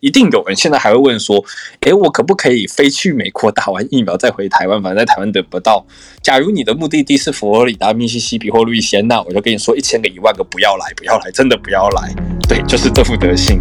[0.00, 1.44] 一定有人现在还会问说，
[1.80, 4.82] 诶，我可不可以飞去美国打完疫苗再回台湾？
[4.82, 5.84] 反正在台湾得不到。
[6.22, 12.14] 假如你的目的地是佛罗里达、密西西比或路易斯安那，我就跟你说一千个、一万个不要来，不要来，真的不要来。
[12.48, 13.58] 对，就是这副德行。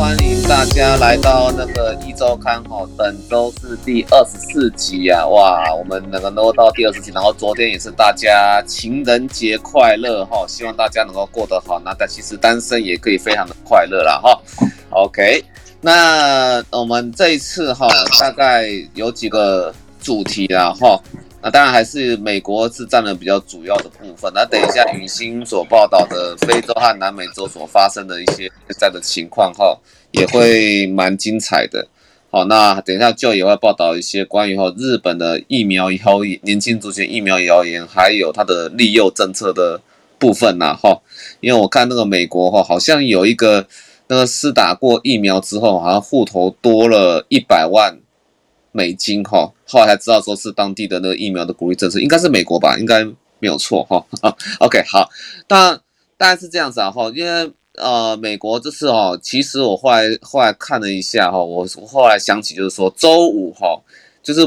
[0.00, 14.40] 欢迎大家来到那个一周刊哈，本周是第二十四集啊，哇，我们两个都到第二十集，然后昨天也是大家情人节快乐哈，希望大家能够过得好，那但其实单身也可以非常的快乐啦哈。
[14.88, 15.44] OK，
[15.82, 17.86] 那我们这一次哈，
[18.18, 19.70] 大概有几个
[20.00, 20.98] 主题啦哈。
[21.42, 24.30] 那当然还是美国是占了比较主要的部分。
[24.34, 29.78] 那等一下允欣所报道的非洲和南美洲所发生的一些现在的情况哈，
[30.10, 31.88] 也会蛮精彩的。
[32.30, 39.80] 好，那等一下就也会报道一些关于哈日本的疫苗谣言、年轻族群疫苗谣言，还有它的利诱政策的
[40.18, 41.00] 部分呐哈。
[41.40, 43.66] 因为我看那个美国哈，好像有一个
[44.08, 47.98] 那个施打过疫苗之后，好像户头多了一百万。
[48.72, 53.04] 美金哈，后来才知道说是当地的那个疫苗的鼓励政策，应该是美国吧，应该
[53.38, 54.04] 没有错哈。
[54.60, 55.08] OK，好，
[55.48, 55.74] 那
[56.16, 63.80] 大概是这样子啊哈，因为呃，美国这次哦，其实我后来后来看了一下哈，我我后来想起就是说周五哈，
[64.22, 64.40] 就是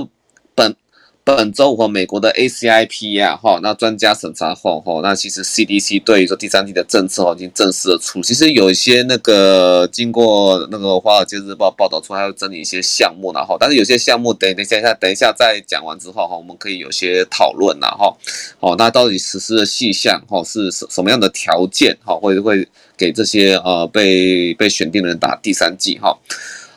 [1.23, 1.53] 本。
[1.53, 18.17] 周和美国的 ACIP 呀，哈，那专家审查后，哈，那其实 CDC 对于说第三剂的政策已经正式的出，其实有一些那个经过那个华尔街日报报道出来，要整理一些项目，然后，但是有些项目等等一下，等一下再讲完之后，哈，我们可以有些讨论，然后，
[18.59, 26.17] 好，那到底实施的细项，哈，是什什么样的条件，哈，会会给这些呃被被选定的人打第三剂，哈。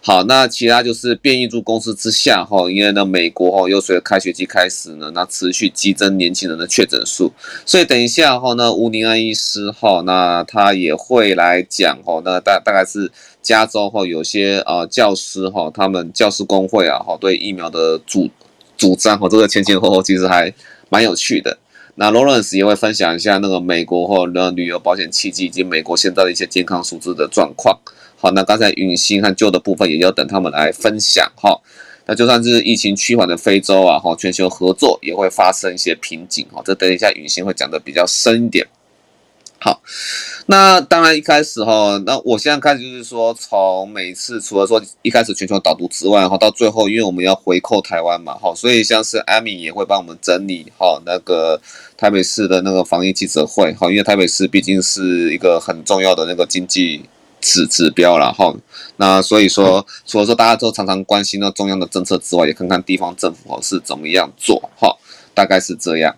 [0.06, 7.32] 好，那其他就是变异株公司之下哈，因为呢，美国哈又随着开学季开始呢，那持续激增年轻人的确诊数，
[7.64, 13.10] 所以等一下哈，那吴宁安医师哈，那他也会来讲哈，那大大概是
[13.42, 18.30] 加州哈有些啊教师哈，他们教师工会啊哈对疫苗的主
[18.76, 20.54] 主张哈，这个前前后后其实还
[20.88, 21.58] 蛮有趣的。
[21.96, 27.76] 那 Lawrence 也会分享一下那个美国哈那旅游保险契机以及美国现在的一些健康数字的状况。
[28.18, 31.60] 好，那刚才允欣和旧的部分也要等他们来分享哈。
[32.06, 36.62] 那就算是疫情趋缓的非洲啊，哈，全球合作也会发生一些瓶颈哈。
[36.64, 38.66] 这等一下允欣会讲的比较深一点。
[39.58, 39.82] 好，
[40.46, 51.60] 那当然一开始哈，那我现在开始就是说，从每次除了说一开始全球导读之外哈，到最后因为我们要回扣台湾嘛，哈，所以像是艾米也会帮我们整理哈那个
[51.96, 57.02] 台北市的那个防疫记者会哈，因为台北市毕竟是一个很重要的那个经济。
[57.40, 58.54] 指指标了哈，
[58.96, 64.96] 那所以说，除了说大家都常常关心那中央的政策之外，也看看地方政府是怎么样做哈，
[65.34, 66.16] 大概是这样。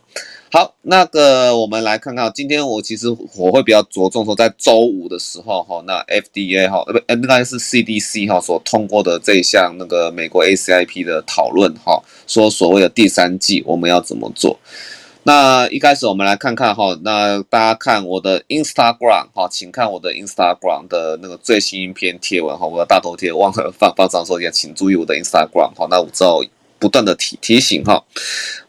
[0.50, 14.58] 好，那个我们来看看，今天我其实我会比较着重说，在周五的时候哈，那 FDA 哈，呃不，应该是 CDC 哈所通过的这一项那个美国 ACIP 的讨论哈，说所谓的第三季我们要怎么做。
[15.28, 26.42] 那一开始我们来看看哈，那大家看我的 Instagram 哈，请看我的 Instagram 的那个最新一篇贴文哈，我的大头贴忘了放放上说一下，请注意我的 Instagram 哈，那我之后
[26.78, 28.02] 不断的提提醒哈，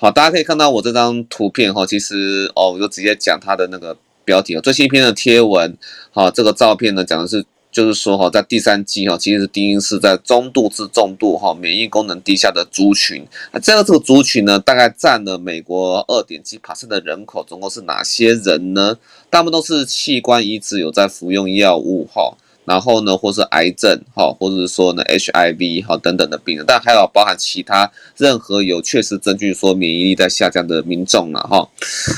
[0.01, 3.95] 好，大家可以看到我这张图片哈，其实哦，我就直接讲它的那个
[4.25, 5.77] 标题啊，最新一篇的贴文，
[6.11, 7.45] 好，这个照片呢讲的是。
[7.79, 13.25] 就是说哈，在第三季哈，其实第一是在中度至重度哈免疫功能低下的族群。
[13.53, 17.41] 那这个这个族群呢，大概占了美国二点七 percent 的人口。
[17.47, 18.97] 总共是哪些人呢？
[19.29, 22.35] 大部分都是器官移植有在服用药物哈，
[22.65, 31.69] 然后呢，或是癌症哈，或者是说呢 HIV 哈等等的病人，但还有包含其他任何有确实证据说免疫力在下降的民众了哈。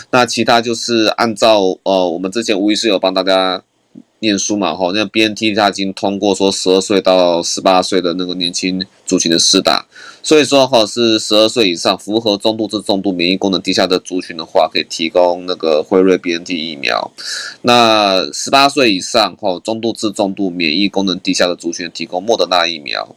[0.09, 3.61] 那其他就是按照呃，我们之前吴医师有帮大家。
[4.23, 9.83] 念书嘛，哈，那 BNT 它已经通过说十二岁到十八岁的那个年轻族群的施打，
[10.21, 17.11] 所以说哈是十二岁以上符合中度至重度免疫功能低下的族群的话，可以提供那个辉瑞 BNT 疫苗。
[17.63, 23.15] 那十八岁以上哈中度至重度免疫功能低下的族群提供莫德纳疫苗。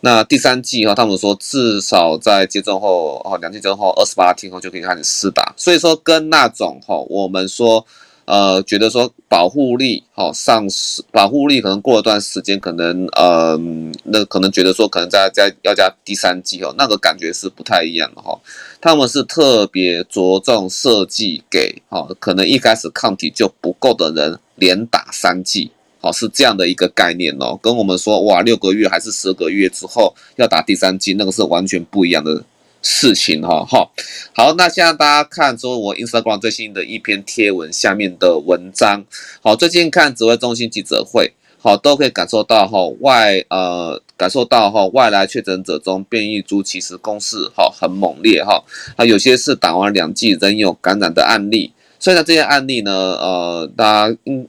[0.00, 7.86] 那第三剂哈，他们说至少在接种后哦两剂之后二十八天后就可以开始施打，所以说跟那种哈我们说。
[8.30, 13.58] 呃，觉得说保护力好丧失，保护力可能过了段时间，可能呃，
[14.04, 18.38] 那可能觉得说可能再再要加第三剂哦，那个感觉是不太一样的哈。
[18.80, 32.44] 他们是特别着重设计给哈，可能一开始抗体就不够的人连打三剂，好是这样的一个概念哦，跟我们说哇六个月还是十个月之后要打第三剂，那个是完全不一样的。
[32.82, 33.90] 事情哈哈。
[34.34, 39.04] 好，那现在大家看说，我 Instagram 最新的一篇贴文下面的文章，
[39.42, 48.62] 好，最近看指挥中心记者会，好，都可以感受到哈外呃感受到哈外来确诊者中变异株其实攻势哈很猛烈哈，
[48.96, 54.46] 啊有些是打完两剂仍有感染的案例，虽然这些案例呢呃大家嗯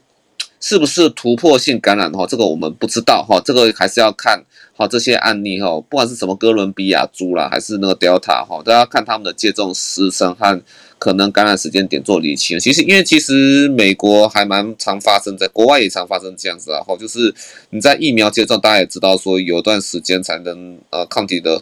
[0.59, 4.43] 是不是突破性感染哈这个我们不知道哈，这个还是要看
[4.75, 10.61] 好这些案例哈，不管是什么哥伦比亚株啦还是那个 Delta 哈，都要看他们的接种时程和。
[11.01, 17.33] 可能感染时间点做厘清，其实因为其实美国还蛮常发生，在国外也常发生这样子啊，哈，就是
[17.71, 21.59] 你在疫苗接种，大家也知道说有段时间才能呃抗体的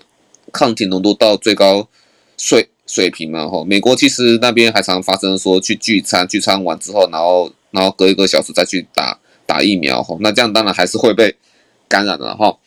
[0.51, 1.87] 抗体浓度到最高
[2.35, 11.33] 水水平嘛，哈，美国其实那边还常发生说去聚餐，聚餐完之后，然后然后隔一个小时再去打打疫苗，哈，那这样当然还是会被
[11.89, 12.57] 感染了哈。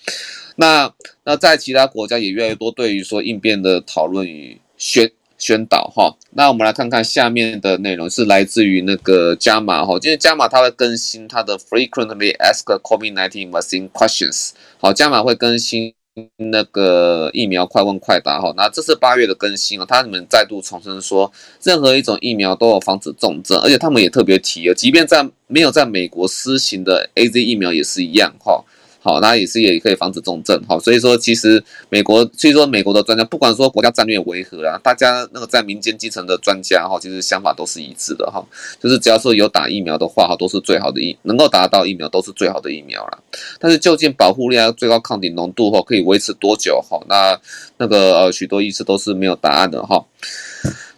[0.56, 0.92] 那
[1.24, 5.10] 那在其他国家也越来越多对于说应变的讨论与宣。
[5.38, 15.92] 宣导哈，那我们来看看下面的内容是来自于那个加码哈，因为加码它会更新它的 Frequently Asked COVID-19 Vaccine Questions，好加码会更新
[16.36, 21.32] 那个疫苗快问快答哈，那这是八月的更新啊，他们再度重申说，
[21.64, 28.62] 任何一种疫苗都有防止重症，而且他们也特别提了，即便在没有在美国施行的 AZ 疫苗也是一样哈。
[29.02, 38.46] 好，那也是也可以防止重症，好，所以说其实美国，所以说美国的专家，不管说国家战略为何啊，大家那个在民间基层的专家哈，其实想法都是一致的哈，
[38.80, 43.18] 就是只要说有打疫苗的话哈，都是最好的疫，能够打到疫苗都是最好的疫苗啦。
[43.58, 46.96] 但是究竟保护力啊，最高抗体浓度哈，可以维持多久哈？
[47.08, 47.36] 那
[47.78, 50.04] 那个呃，许多医师都是没有答案的哈。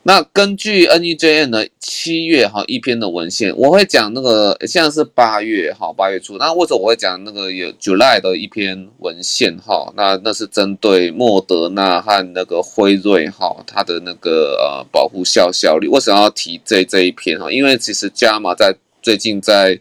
[0.06, 9.90] 那根据 NEJM 的七月哈一篇的文献，我会讲那个现在是八月哈八月初，那为什么我会讲那个有 July 的一篇文献哈？
[9.96, 17.50] 那那是针对莫德纳和那个辉瑞哈它的那个呃保护效效率，为什么要提这这一篇哈？
[17.50, 19.80] 因为其实加码在最近在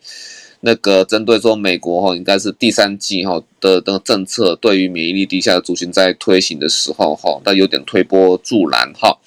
[0.61, 9.17] 那个针对说美国哈应该是第三季哈的的政策，对于免疫力低下的族群在推行的时候哈，那有点推波助澜哈。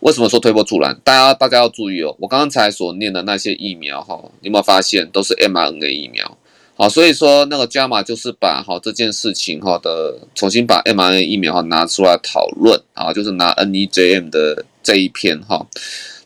[0.00, 0.98] 为什么说推波助澜？
[1.04, 6.38] 大家大家要注意哦，我刚才所念的那些疫苗哈，有没有发现都是 mRNA 疫苗？
[6.74, 15.66] 好，所以说那个 JAMA 就是把哈这件事情哈的重新把 mRNA 疫苗哈拿出来讨论啊，就是拿 NEJM 的这一篇哈，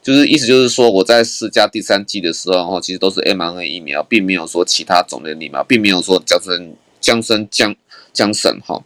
[0.00, 7.74] 就是意思就是说我在施加第三剂的时候哈，其实都是 mRNA 疫苗，并没有说其他种类疫苗，并没有说叫成江森江
[8.12, 8.80] 江省哈。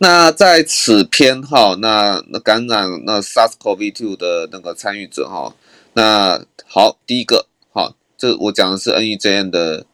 [0.00, 5.52] 那在此篇哈，那那感染那 SARS-CoV-2 的那个参与者哈，
[5.94, 9.84] 那好，第一个哈，这我讲的是 NEJM 的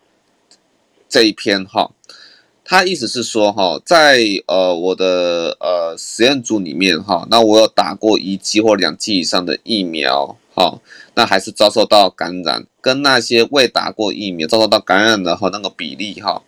[1.08, 1.90] 这一篇哈，
[2.66, 10.78] 他意思是说哈，在呃我的呃实验组里面哈，那我有打过一剂或两剂以上的疫苗哈，
[11.14, 16.42] 那还是遭受到感染，跟那些未打过疫苗遭受到感染的哈那个比例哈。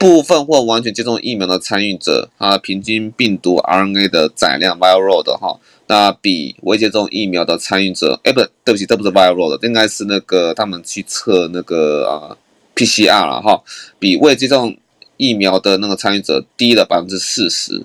[0.00, 12.34] 部分或完全接种疫苗的参与者，啊，平均病毒 RNA 的载量 viral 的哈，那比未接种疫苗的参与者，哎，不对不起，这不是 viral load，应该是那个他们去测那个啊
[12.74, 13.62] PCR 了哈，
[13.98, 14.74] 比未接种
[15.18, 17.82] 疫苗的那个参与者低了百分之四十。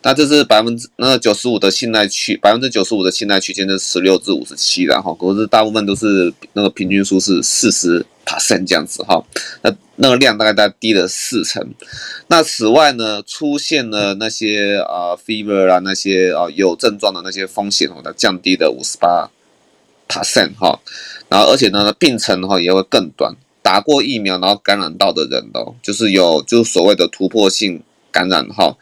[0.00, 9.22] 那这是百分之那九十五的信赖区，百分之九十五的信赖区间是十六至五十七，然后可是大部分都是那个平均数是四十 percent 这样子哈。
[9.60, 11.74] 那那个量大概在低了四成。
[12.28, 19.30] 那此外呢，出现了那些啊、fever 啊那些啊有症状的那些风险，它降低了五十八
[20.08, 20.80] percent 哈。
[21.28, 23.34] 然后而且呢，病程哈也会更短。
[23.60, 28.74] 打过疫苗然后感染到的人哦，就是有就是所谓的突破性感染哈。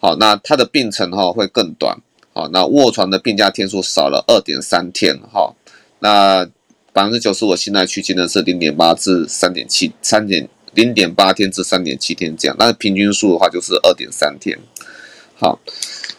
[0.00, 1.94] 好，那它的病程哈会更短，
[2.32, 5.54] 好，那卧床的病假天数少了二点三天，哈，
[5.98, 6.48] 那
[6.92, 14.58] 百分之九十五信赖区间呢是零点八至三点七，三点零点八天至三点七天这样，那平均数的话就是二点三天，
[15.34, 15.58] 好，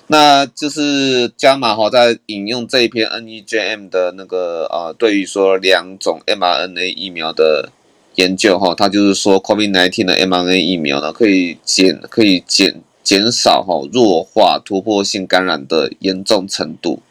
[0.07, 7.69] 那就是加码哈在引用这一篇 NEJM 的那个呃，对于说两种 mRNA 疫苗的
[8.15, 12.81] 研究哈，它就是说 COVID-19 的 mRNA 疫苗呢可以减可以减。
[13.03, 17.01] 减少哈弱化突破性感染的严重程度。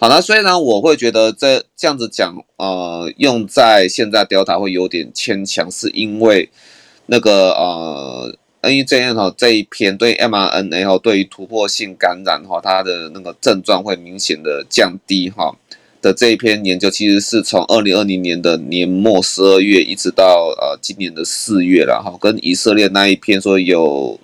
[0.00, 6.48] 好，那虽然我会觉得这这样子讲，呃，用在现在 Delta 会有点牵强，是因为
[7.06, 15.56] 那个呃，NEJM 哈这一篇对 mRNA 哈对于突破性感染哈它的那个症状会明显的降低哈
[16.00, 24.20] 的这一篇研究，其实是从二零二零年的年末十二月一直到呃今年的四月了哈，跟以色列那一篇说有。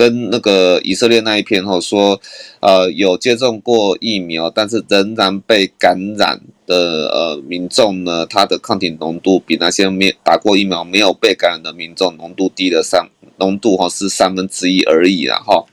[0.00, 2.18] 跟那个以色列那一篇哈说，
[2.60, 15.66] 呃，有接种过疫苗，但是仍然被感染的呃民众呢，他的抗体浓度比那些没打过疫苗没有被感染的民众浓度低了三浓度哈是三分之一而已啦哈，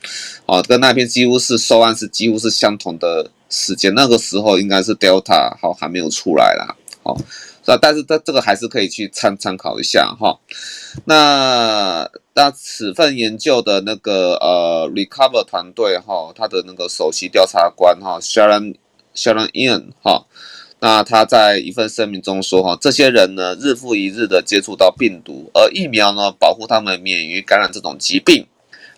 [0.46, 7.18] 哦，跟那篇几乎是受案是几乎是相同的时间，那个时候应该是 Delta 好还没有出来啦，好。
[7.76, 10.40] 但是这这个还是可以去参参考一下哈。
[11.04, 18.76] 那那此份研究的那个呃 Recover 团队哈，他的那个首席调查官哈 Sharon
[19.14, 20.26] Sharon Ian 哈，
[20.80, 28.48] 那他在一份声明中说哈，这些人呢日复一日的接触到病毒，而疫苗呢保护他们免于感染这种疾病。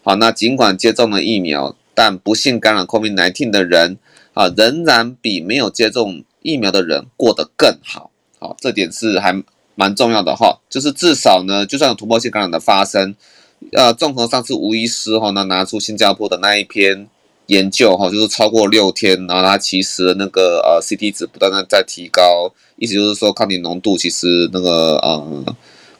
[0.03, 3.97] 好，那尽管接种了疫苗，但不幸感染 COVID-19 的人
[4.33, 8.08] 啊，仍然比没有接种疫苗的人过得更好。
[8.39, 9.43] 好，这点是还
[9.75, 13.15] 蛮重要的哈，就是至少呢，就算有突破性感染的发生，
[13.73, 17.07] 呃，综合上次吴医师哈，那拿出新加坡的那一篇
[17.47, 25.45] 研究哈，就是超过六天，然后它其实那个呃 CT 值不断的在提高，意思就是说抗体浓度其实那个呃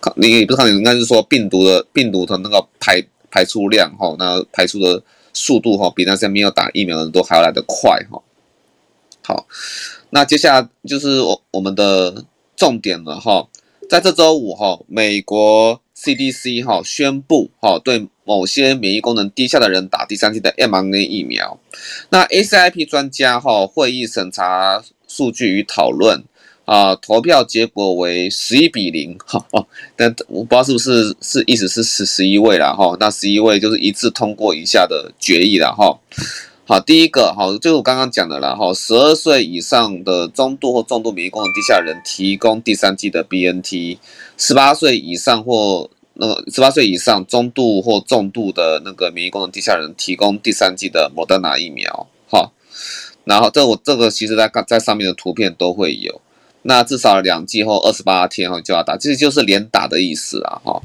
[0.01, 5.01] 抗，你不是抗体，应该是说病毒的病毒的那个排排出量哈，那排出的
[5.33, 8.21] 速度哈，比那些没有打疫苗的人都还要来得快哈。
[9.23, 9.47] 好，
[10.09, 12.25] 那接下来就是我我们的。
[12.59, 13.47] 重点了哈，
[13.89, 21.57] 在这周五哈，美国 CDC 哈宣布哈，对某些免疫功能低下的人打第三剂的 mRNA 疫苗。
[22.09, 26.21] 那 ACIP 专家哈会议审查数据与讨论
[26.65, 35.97] 啊，投票结果为十一比零哈哦，但我不知道是不是是意思是十十一位了哈，那十一位就是一致通过以下的决议了哈。
[36.69, 43.97] 好，第一个好，就我刚刚讲的了哈，十二岁以上的中度或重度免疫功能低下人提供第三季的 BNT，
[44.37, 52.51] 十八岁以上或那个十八岁以上中度或重度的那个免疫功能低下人提供第三季的莫德纳疫苗，哈，
[53.23, 56.21] 然后这我这个其实在在上面的图片都会有。
[56.63, 60.81] 那至少两剂后二十八天后就要打，这就是连打的意思啊哈。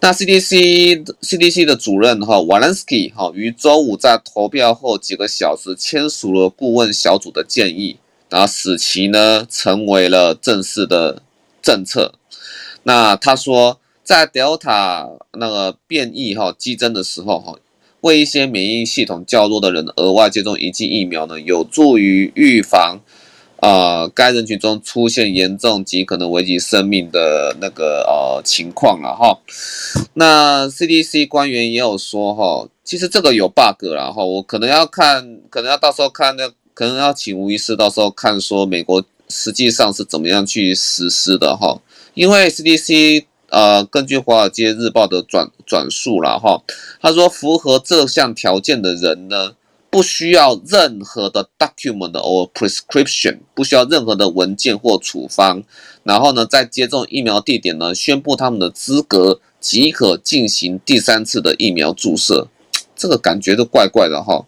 [0.00, 7.98] 那 CDC CDC 的主任哈 Walensky 哈于周五在投票后几个小时签署了顾问小组的建议，
[8.28, 11.22] 然后使其呢成为了正式的
[11.62, 12.14] 政策。
[12.82, 17.54] 那他说，在 Delta 那个变异哈激增的时候哈，
[18.00, 23.00] 为一些免疫系统较弱的人额外接种一剂疫苗呢，有助于预防。
[23.58, 29.38] 呃，该人群中出现严重及可能危及生命的那个呃情况了哈。
[30.12, 41.80] 那 CDC 官员也有说哈，其实这个有 bug 了哈，我可能要看，可能要到时候看那，可能要请吴医师到时候看说美国实际上是怎么样去实施的哈。
[42.12, 46.62] 因为 CDC 呃，根据《华尔街日报》的转转述了哈，
[47.00, 49.54] 他说符合这项条件的人呢。
[49.88, 55.62] 不需要任何的 document or prescription，不需要任何的文件或处方，
[56.02, 62.48] 然后呢，在接种疫苗地点呢，宣布他们的资格，即可进行第三次的疫苗注射。
[62.94, 64.44] 这个感觉都怪怪的哈。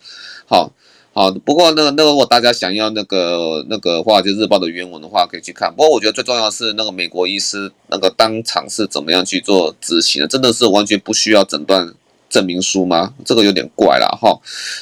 [0.47, 0.73] 好，
[1.13, 5.71] 好，不过那个那个，如果大家想要那个那个华尔街日报的原文的话，可以去看。
[5.75, 11.95] 不过我觉得最重要的是那个美国医师那个当场是怎么样去做执行的，真的是完全不需要诊断。
[12.29, 13.15] 证明书吗？
[13.25, 14.39] 这个有点怪了哈。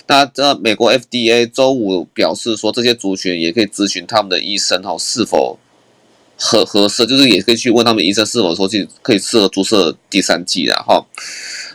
[0.07, 5.59] 那这美国 FDA 周五表示说，这些族群也可以咨询他们的医生哈，是否
[6.39, 11.05] 合合适，就是也可以去问他们医生是否说去可以适合注射第三剂的哈。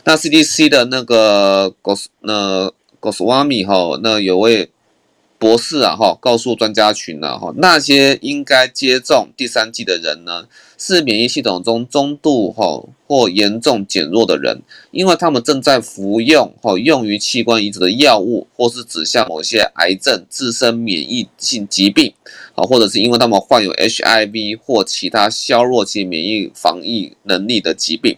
[0.04, 4.70] 那 CDC 的那个 Gos 那 Goswami 哈，那有位。
[5.42, 10.46] 博士啊，哈，告诉专家群啊，哈，那些应该接种第三剂的人呢，
[10.84, 22.12] 是免疫系统中中度哈或严重减弱的人，因为他们正在服用哈用于器官移植的药物，或是指向某些癌症、自身免疫性疾病，
[22.56, 28.18] 啊，或者是因为他们患有 HIV 或其他削弱其免疫防御能力的疾病。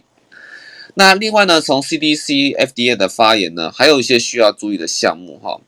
[0.94, 5.60] 那另外呢，从 CDC、FDA 的发言呢，还有一些需要注意的项目哈。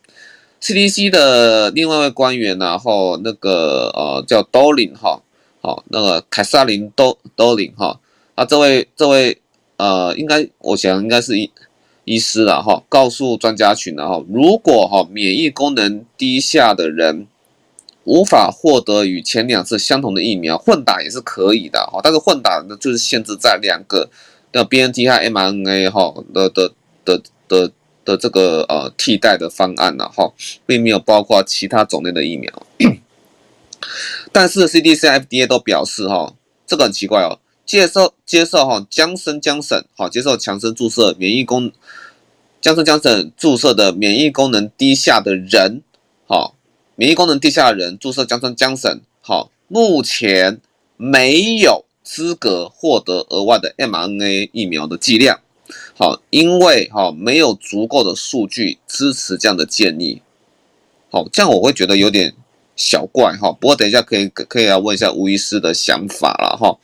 [0.63, 5.21] CDC 的另外一位官员，然后那个呃叫 Dolin 哈，
[5.67, 7.99] 好，那个凯萨琳多 Dolin 哈，
[8.37, 9.41] 啊这位这位
[9.79, 11.51] 呃应该我想应该是医
[12.05, 17.27] 医师了哈，告诉专家群然后，如果哈免疫功能低下的人
[18.05, 24.09] 无法获得与前两次相同的疫苗，混打也是可以的哈，但是混打呢就是限制在两个
[24.53, 26.73] 的 B N T 和 M N A 哈的的
[27.05, 27.73] 的的。
[28.07, 30.33] 的这个呃替代的方案呢，哈，
[30.65, 32.53] 并没有包括其他种类的疫苗。
[34.39, 36.35] 但是 CDC、FDA 都表示哈，
[36.67, 41.73] 这个很奇怪哦，接受接受哈，强生强生哈，接受强生注射免疫功
[42.61, 45.81] 江森江森注射的免疫功能低下的人，
[46.27, 46.55] 好，
[46.97, 50.61] 免疫功能低下的人注射江森江森，好，目前
[50.99, 55.41] 没有资格获得额外的 mRNA 疫苗的剂量，
[55.99, 60.21] 好，因为哈没有足够的数据支持这样的建议，
[61.11, 62.35] 好，这样我会觉得有点
[62.77, 63.51] 小怪哈。
[63.51, 66.79] 不过等一下可以可以来问一下吴医师的想法了哈。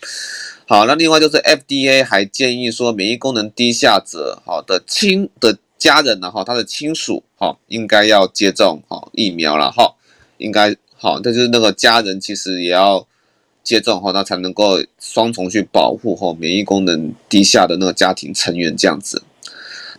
[0.67, 9.95] 好，那另外就是 FDA 还建议说，免疫功能低下者好的亲的家人呢哈，他的亲属哈应该要接种好疫苗了哈，
[10.39, 13.07] 应该好，但是那个家人其实也要。
[13.65, 19.23] 接种后，那才能够双重去保护后免疫功能低下的那个家庭成员这样子。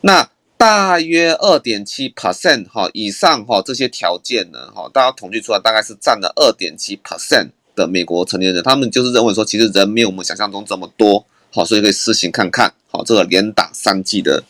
[0.01, 14.43] 那大约二点七 percent 哈以上哈这些条件呢哈，大家统计出来大概是占了二点七 percent 的美国成年人，他们就是认为说，其实人没有我们想象中这么多，好，所以可以试行看看，好，这个连打三剂的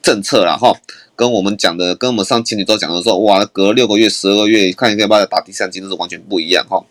[0.00, 0.72] 政策啦哈，
[1.16, 6.82] 跟我们讲的，跟我们上前几周讲的说，哇，隔六个月、十二个月看一下要不要打第三剂，这是完全不一样哈。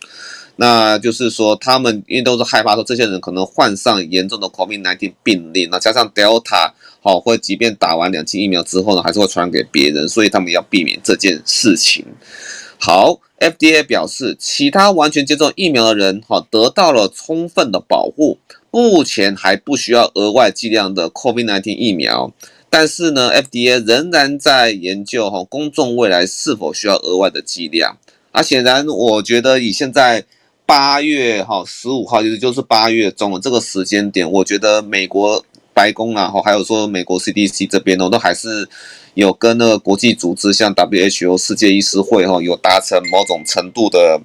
[0.56, 12.04] 那就是说，他们因为都是害怕说这些人可能患上严重的 COVID-19 病例，那加上 Delta 好，或即便打完两剂疫苗之后呢，还是会传染给别人，所以他们要避免这件事情。
[12.78, 18.38] 好，FDA 表示，其他完全接种疫苗的人好得到了充分的保护，
[18.70, 22.32] 目前还不需要额外剂量的 COVID-19 疫苗，
[22.68, 27.96] 但是呢，FDA 仍然在研究哈公众未来是否需要额外的剂量。
[28.32, 30.24] 啊，显然我觉得以现在。
[30.68, 35.42] 八月哈十五号，其实就是八月中的这个时间点，我觉得美国
[35.78, 38.68] 白宫啊，哈，还有说美国 CDC 这边呢，都还是
[39.14, 44.20] 有跟那个国际组织，像 WHO 世界医师会哈，有达成某种程度的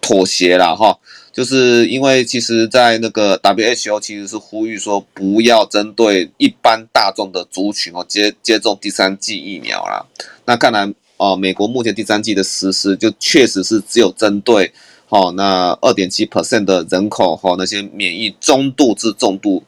[0.00, 0.98] 妥协啦哈。
[1.34, 10.02] 就是因为其实，在那个 WHO 其实是呼吁说，不要针对一般大众的族群哦接接种第三剂疫苗啦。
[10.46, 14.72] 那看来哦，美国目前第三剂的实施，就确实是只有针对。
[15.08, 19.62] 好，那二点七 percent 的人口哈，那些免疫中度至重度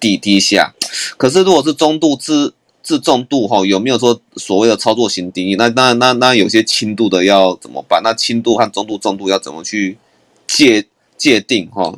[0.00, 0.74] 低低下，
[1.18, 2.52] 可是如果是中度至
[2.82, 5.54] 至重度哈，有没有说所谓的操作型定义？
[5.56, 8.00] 那那那那有些轻度的要怎么办？
[8.02, 9.98] 那轻度和中度、重度要怎么去
[10.46, 11.94] 界界定哈？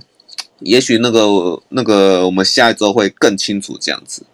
[0.59, 4.27] 也许那个那个我们下一周会更清楚这样子。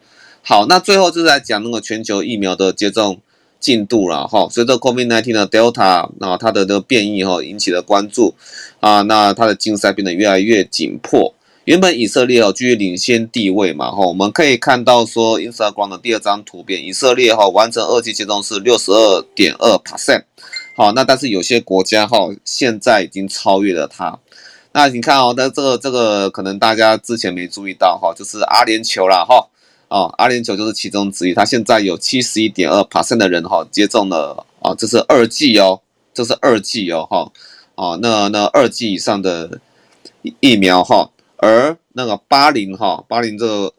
[0.43, 3.21] 好，那最后就是来讲那个全球疫苗的接种。
[3.61, 8.33] 进度了哈，随着 COVID-19 的 Delta 啊，它的这个变异哈引起了关注
[8.79, 11.35] 啊，那它的竞赛变得越来越紧迫。
[11.69, 20.23] 原本以色列哦居于领先地位嘛哈，我们可以看到说 Instagram 的第二张图片，以色列哈完成二剂接种是六十二点二 percent，
[20.75, 24.19] 好，那但是有些国家哈现在已经超越了它。
[24.73, 29.47] 那你看哦，那这个这个可能大家之前没注意到哈，就是阿联酋啦哈。
[29.89, 35.83] 哦，阿联酋就是其中之一，它现在有七十一点二 percent 的人哈接种了啊，这是二剂哦，
[36.15, 37.31] 这是二剂哦哈，
[37.75, 39.61] 哦那那二剂以上的
[40.41, 43.73] 疫苗哈，而那个巴林哈，巴林这个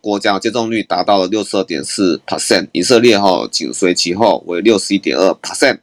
[0.00, 5.78] 国家接种率达到了六十二点四 percent，以色列哈紧随其后为六十一点二 percent，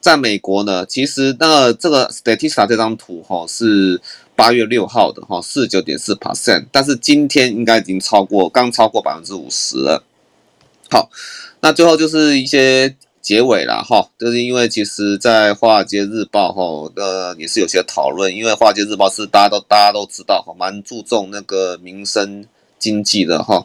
[0.00, 4.00] 在美国呢，其实那个这个 Statista 这张图哈是。
[4.34, 10.02] 八月六号的哈，四十九点四 percent，但是今天应该已经超过，刚超过百分之五十了。
[10.90, 11.10] 好，
[11.60, 22.44] 那最后就是一些结尾了哈，就是因为其实，在华尔街日报哈，呃，也是有些讨论，因为华尔街日报是大家都大家都知道哈，蛮注重那个民生
[22.78, 23.64] 经济的哈。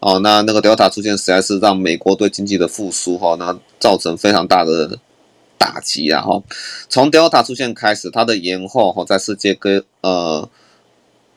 [0.00, 4.98] 哦，那那个 Delta 出现，实在是让美国对经济的复苏哈，那造成非常大的。
[5.58, 6.40] 打击啊哈，
[6.90, 10.46] 从 Delta 出现开始，它的延后哈，在世界各呃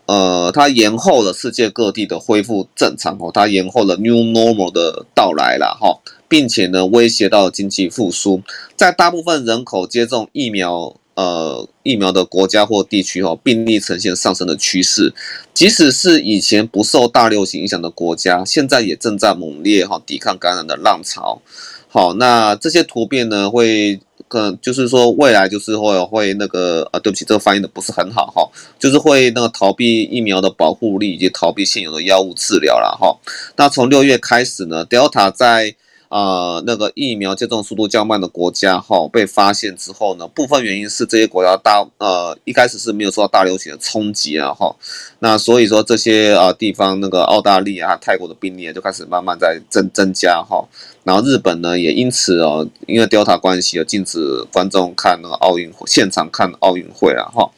[0.07, 5.97] 呃，它延后了世界各地的恢复正常哦，它延后了 New Normal 的到来了哈，
[6.29, 8.41] 并且呢，威胁到经济复苏。
[8.77, 15.13] 在大部分人口接种疫苗呃疫苗的国家或地区哈，病例呈现上升的趋势。
[15.53, 21.41] 即使是以前不受大流行影响的国家，现在也正在猛烈哈抵抗感染的浪潮。
[21.89, 23.99] 好，那这些突变呢会。
[24.27, 33.17] 可就是说，未来就是会会那个啊，对不起，这个翻译的不是很好哈，就是会那个逃避疫苗的保护力以及逃避现有的药物治疗了哈。
[33.55, 35.73] 那从六月开始呢，Delta 在
[36.09, 44.75] 呃那个疫苗接种速度较慢的国家哈被发现之后呢，部分原因是这些国家大呃一开始是没有受到大流行的冲击啊哈。
[45.19, 50.67] 那所以说这些啊地方那个澳大利亚、泰国的病例就开始慢慢在增增加哈。
[51.03, 57.49] 然后日本呢，也因此哦，因为 Delta 关系，而禁止观众看那个奥运会现场看奥运会了哈。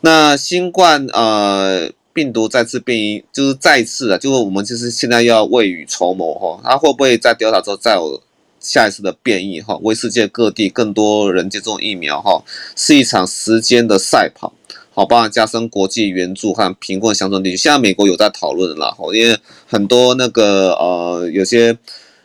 [0.00, 8.22] 那新冠呃病毒再次变异，就是再次啊，就是我们就是现在要未雨绸缪哈，它会不会在 Delta 之后再有
[8.60, 9.76] 下一次的变异哈？
[9.82, 12.42] 为世界各地更多人接种疫苗哈，
[12.76, 14.52] 是一场时间的赛跑，
[14.94, 17.56] 好，帮加深国际援助和贫困乡村地区。
[17.56, 21.78] 现在美国有在讨论了哈，因为很多那个呃有些。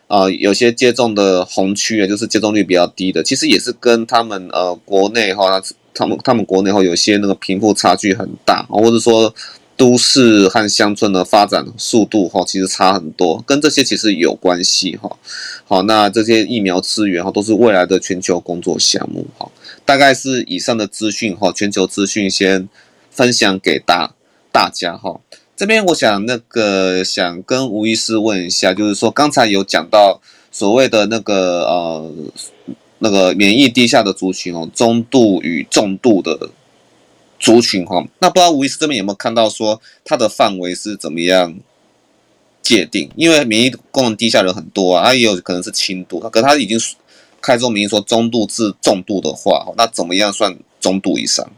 [0.10, 5.62] 啊、呃，有些接种的红区啊，就是接种率比较低的，其实也是跟他们呃国内哈，
[5.94, 9.36] 他们他们国内哈有些那个贫富差距很大，或者说
[9.78, 15.16] 都市和乡村的发展速度哈，其实差很多，跟这些其实有关系哈。
[15.68, 19.50] 好，那这些疫苗资源哈，都是未来的全球工作项目哈。
[19.86, 22.68] 大概是以上的资讯哈，全球资讯先
[23.12, 24.16] 分享给大
[24.52, 25.22] 大家哈。
[25.56, 30.20] 这边我想那个想跟吴医师问一下，就是说刚才有讲到
[30.52, 32.12] 所谓的那个呃
[33.00, 36.50] 那个免疫低下的族群哦，中度与重度的
[37.40, 41.56] 族群哈，那不知道吴医师这边有没有看到说它的范围是怎么样
[42.62, 43.10] 界定？
[43.16, 46.78] 因为免疫功能低下的人很多啊，它也有可能是轻度，可他已经
[47.42, 51.50] 开宗明义说中度至重度的话，那怎么样算中度以上？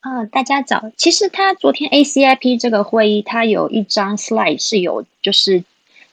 [0.00, 0.90] 啊、大家早。
[0.96, 5.62] 其实他昨天 ACIP 这个会议，他有一张 slide 是有，就是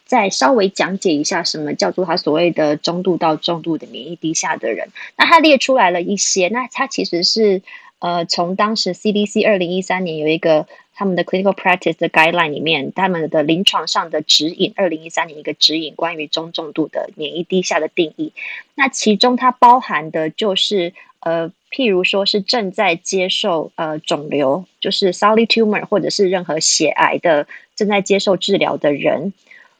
[0.05, 4.89] 再稍微讲解一下什么叫做他所谓的中度到重度的免疫低下的人。
[5.15, 7.61] 那他列出来了一些，那他其实是
[7.99, 18.33] 呃从当时 CDC 二零一三年有一个他们的 clinical practice 的 guideline 里面，他们的临床上的指引，二零一三年一个指引关于中重度的免疫低下的定义。
[18.75, 21.51] 那其中它包含的就是呃。
[21.69, 29.33] 譬如说是正在接受呃肿瘤，就是 solid tumor 或者是任何血癌的正在接受治疗的人，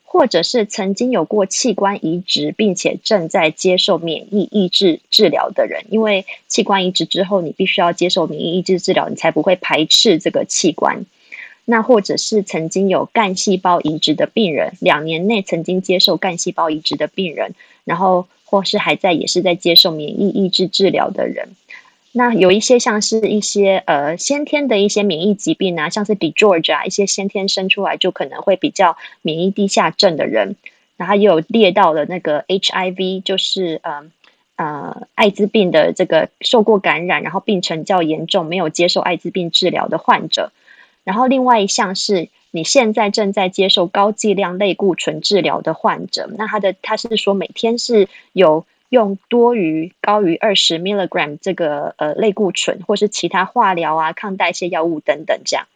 [0.10, 11.06] 或者是曾经有过器官移植并且正在接受免疫抑制治疗的人，因为器官移植之后你必须要接受免疫抑制治疗，你才不会排斥这个器官。
[11.65, 21.50] 那或者是曾经有干细胞移植的病人，两年内曾经接受干细胞移植的病人，然后或是还在也是在接受免疫抑制治疗的人。
[22.17, 30.56] 那有一些像是一些呃先天的一些免疫疾病啊，像是 DiGeorge 啊，一些先天生出来就可能会比较免疫低下症的人，
[30.97, 34.10] 然后也有列到了那个 HIV，就是呃
[34.56, 40.51] 呃艾滋病的这个受过感染，然后病程较严重，没有接受艾滋病治疗的患者。
[41.03, 48.65] 然后另外一项是你现在正在接受高剂量类固醇治疗的患者，那他的他是说每天是有。
[48.89, 55.67] 用多于高于二十 milligram 这个呃类固醇，或是其他化疗啊、抗代谢药物等等这样。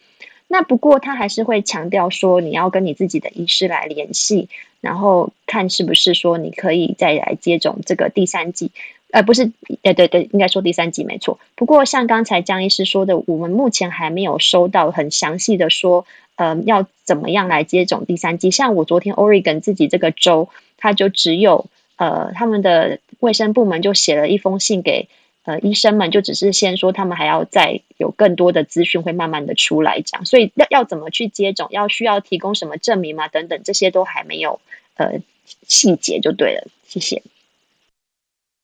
[0.47, 8.71] 那不过他还是会强调说，你要跟你自己的医师来联系，然后看是不是说你可以再来接种这个第三剂。
[9.11, 11.37] 呃，不是，呃对对，应该说第三剂没错。
[11.55, 18.51] 不过像刚才江医师说的，我们目前还没有收到很详细的说，呃，要怎么样来接种第三剂。
[18.51, 20.47] 像我昨天 Oregon 自己这个州，
[20.77, 21.65] 它就只有。
[22.01, 25.07] 呃，他们的卫生部门就写了一封信给
[25.43, 33.27] 呃医生们，就只是先说他们还要再有更多的资讯会慢慢的出来讲，所以要要怎么去接种，要需要提供什么证明吗？
[33.27, 34.59] 等等，这些都还没有
[34.95, 35.19] 呃
[35.67, 37.21] 细节就对了，谢谢。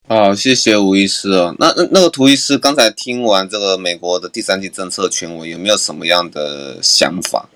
[0.08, 1.56] 好，谢谢吴医师哦。
[1.60, 7.47] 那那那个涂医师刚才听完这个美国的第三季政策全文，有没有什么样的想法？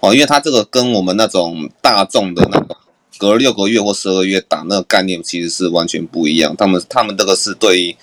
[0.00, 2.76] 哦，因为他这个跟我们那种大众的那个。
[3.20, 6.56] 隔六个月或十二个月打那个概念其实是完全不一样。
[6.56, 7.94] 他们他们这个是对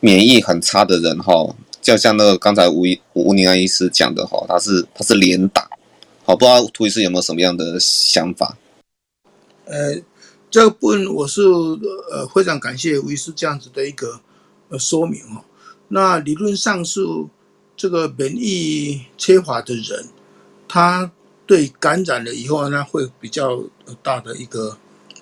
[0.00, 2.82] 免疫很差的人哈，就像那个刚才吴
[3.12, 5.70] 吴宁安医师讲的哈，他是他是连打。
[6.24, 8.58] 好，不知道涂医师有没有什么样的想法？
[9.66, 10.02] 呃，
[10.50, 11.40] 这个部分我是
[12.10, 14.18] 呃非常感谢吴医师这样子的一个
[14.70, 15.44] 呃说明哈。
[15.86, 17.00] 那理论上是
[17.76, 20.08] 这个免疫缺乏的人，
[20.66, 21.12] 他。
[21.46, 23.62] 对感染了以后呢，会比较
[24.02, 24.76] 大的一个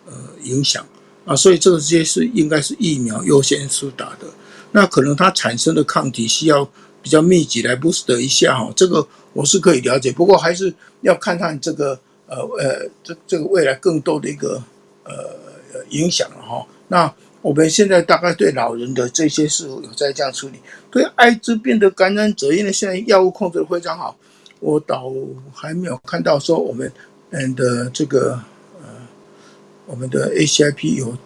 [0.06, 0.12] 呃
[0.44, 0.87] 影响
[1.24, 4.26] 啊，所以这个这些是应该是疫苗优先施打的。
[4.70, 6.64] 那可能它产生的抗体需要
[7.02, 10.12] 比较密集来 boost 一下哈，这个我是可以了解。
[10.12, 14.62] 不过还是要看看这个呃呃这这个未来更多的一个
[15.04, 16.66] 呃影响了哈。
[16.88, 24.16] 那我们现在大概对老人的这些事有在这样处理，对艾滋病的感染者，因为现在药物控制的非常好。
[24.62, 25.12] 我倒
[25.53, 26.90] 还没有看到说我们
[27.31, 28.40] 嗯的这个
[28.81, 28.88] 呃
[29.87, 31.18] 我们的 ACIP 有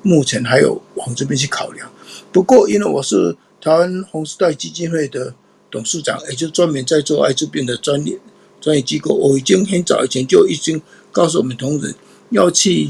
[0.00, 1.88] 目前还有往这边去考量。
[2.32, 5.34] 不过因为我是台湾红丝带基金会的
[5.70, 8.18] 董事长，也就是专门在做艾滋病的专业
[8.58, 10.80] 专业机构，我已经很早以前就已经
[11.12, 11.94] 告诉我们同仁
[12.30, 12.88] 要去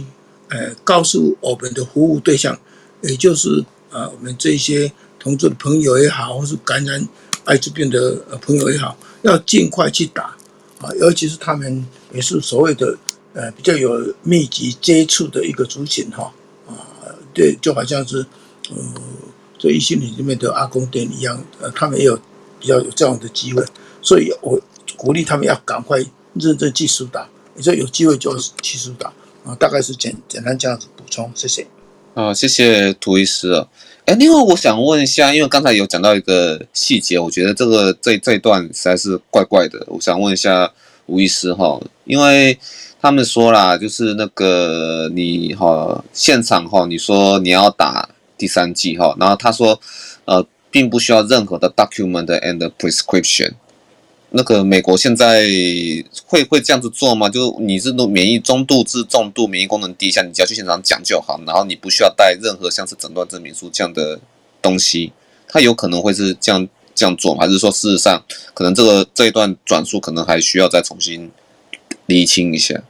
[0.48, 2.56] 呃告诉我们的服务对象，
[3.02, 7.08] 也就是啊我们这些同志的朋友也好，或是感染
[7.44, 10.36] 艾滋病的朋友也好，要尽快去打
[10.80, 12.96] 啊，尤其是他们也是所谓的
[13.32, 16.32] 呃比较有密集接触的一个族群哈
[16.66, 16.74] 啊，
[17.32, 18.18] 对，就好像是
[18.70, 18.76] 呃
[19.58, 22.16] 这一心里面的阿公店一样，呃，他们也有
[22.58, 23.64] 比较有这样的机会，
[24.02, 24.60] 所以我
[24.96, 25.98] 鼓励他们要赶快
[26.34, 29.12] 认真去施打，你说有机会就去施打
[29.44, 31.66] 啊，大概是简简单这样子补充，谢谢。
[32.14, 33.68] 啊，谢谢涂医师啊。
[34.04, 39.80] 哎，另外我想问一下，因为刚才有讲到一个细节，我觉得这个这这一段实在是怪怪的。
[39.86, 40.68] 我想问一下
[41.06, 42.58] 吴医师哈，因为
[43.00, 49.80] 他们说啦，就是那个你哈现场哈，你说你要打第三剂哈，然后他说
[50.24, 53.52] 呃，并不需要任何的 document and prescription。
[54.34, 55.44] 那个美国现在
[56.26, 57.28] 会会这样子做吗？
[57.28, 64.18] 就你是免疫中度至重度，免疫功能低下，你只要去现场讲就好，然后你不需要带任何像是诊断证明书这样的
[64.62, 65.12] 东西。
[65.48, 67.42] 他有可能会是这样这样做吗？
[67.42, 71.30] 还是说事实上可能这个这一段转述可能还需要再重新
[72.06, 72.82] 厘清一下？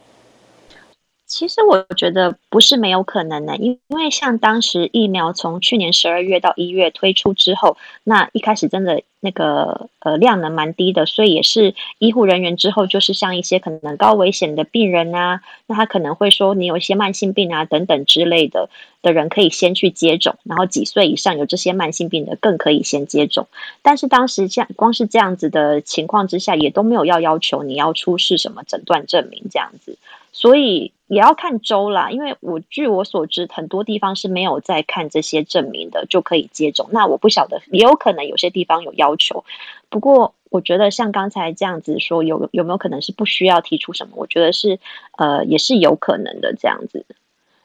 [1.33, 18.69] 其实我觉得不是没有可能的，因因为像当时疫苗从去年十二月到一月推出之后，那一开始真的那个呃量能蛮低的，所以也是医护人员之后就是像一些可能高危险的病人啊，那他可能会说你有一些慢性病啊等等之类的
[19.01, 23.47] 的人可以先去接种，然后几岁以上有这些慢性病的更可以先接种。
[23.81, 29.97] 但是当时这样光是这样子的情况之下，也都没有要要求你要出示什么诊断证明这样子。
[30.31, 36.89] 所以也要看州啦，因为我据我所知，很多地方是没有在看这些证明的就可以接种。
[36.91, 39.45] 那我不晓得，也有可能有些地方有要求。
[39.89, 44.13] 不过我觉得像刚才这样子说，有有没有可能是不需要提出什么？
[44.15, 44.79] 我觉得是
[45.17, 47.05] 呃也是有可能的这样子。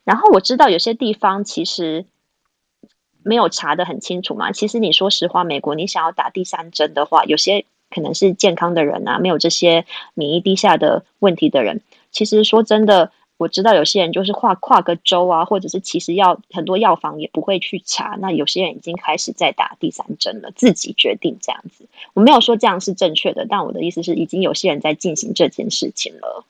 [0.05, 2.05] 然后我知道有些地方其实
[3.23, 4.53] 没有查得很清楚嘛。
[4.53, 11.81] 其实你说实话，美国你想要打第三针的话，有些可能是健康的人啊，没有这些免疫低下的问题的人。
[12.11, 18.17] 其实说真的，我知道有些人就是跨跨个州啊，或者是其实药很多药房也不会去查。
[18.21, 21.87] 那有些人已经开始在打第三针了，自己决定这样子。
[22.15, 26.45] 我没有说这样是正确的，但我的意思是，已经有些人在进行这件事情了。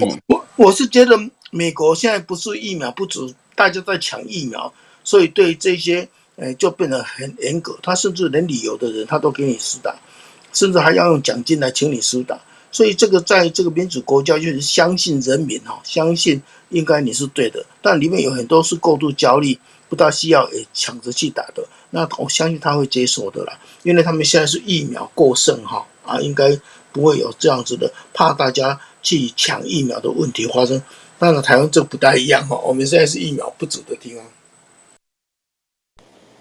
[0.00, 1.16] 我我我是觉得
[1.52, 7.78] 美国现在不是疫苗不足，大家在抢疫苗，所以对这些呃就变得很严格。
[7.82, 9.94] 他甚至连旅游的人他都给你施打，
[10.52, 12.40] 甚至还要用奖金来请你施打。
[12.74, 19.56] 所以这个在这个民主国家就是相信人民哈，相信应该你是对的，但里面有很多是过度焦虑，
[19.88, 21.64] 不大需要诶抢着去打的。
[21.90, 26.58] 那我相信他会接受的啦，因为他们现在是疫苗过剩哈啊，应该
[26.90, 30.82] 不会有这样子的怕大家去抢疫苗的问题发生。
[31.16, 34.24] 当然台湾这不太一样哈，我们现在是疫苗不足的地方。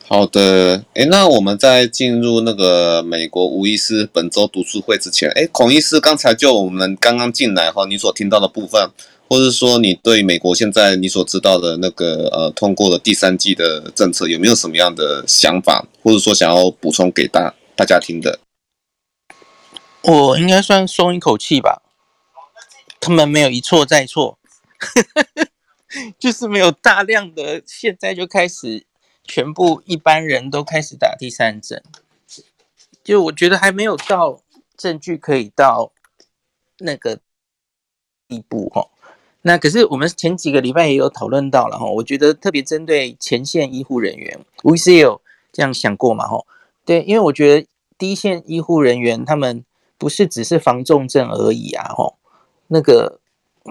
[0.05, 8.91] 好的，诶，那我们在进入那个美国吴医师本周读书会之前，诶，孔医师刚才就我们刚刚进来哈，你所听到的部分，
[9.29, 18.39] 或者说你对美国现在你所知道的那个呃通过了第三季的政策，有没有什么样的想法，或者说想要补充给大大家听的？
[20.03, 21.81] 我应该算松一口气吧，
[22.99, 24.37] 他们没有一错再错，
[26.19, 28.85] 就是没有大量的现在就开始。
[29.25, 31.81] 全部一般人都开始打第三针，
[33.03, 34.41] 就我觉得还没有到
[34.75, 35.93] 证据可以到
[36.79, 37.19] 那个
[38.27, 38.89] 地步哈。
[39.43, 46.45] 那可是我们前几个礼拜也有讨论到了哈，我觉得特别针对前线医护人员，吴医师也有这样想过嘛哈？
[46.86, 49.63] 对，因为我觉得第一线医护人员他们
[49.97, 52.15] 不是只是防重症而已啊哈，
[52.67, 53.19] 那个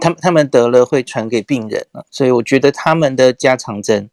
[0.00, 4.08] 他们他们得了会传给病人啊，所以我觉得他们的加长针。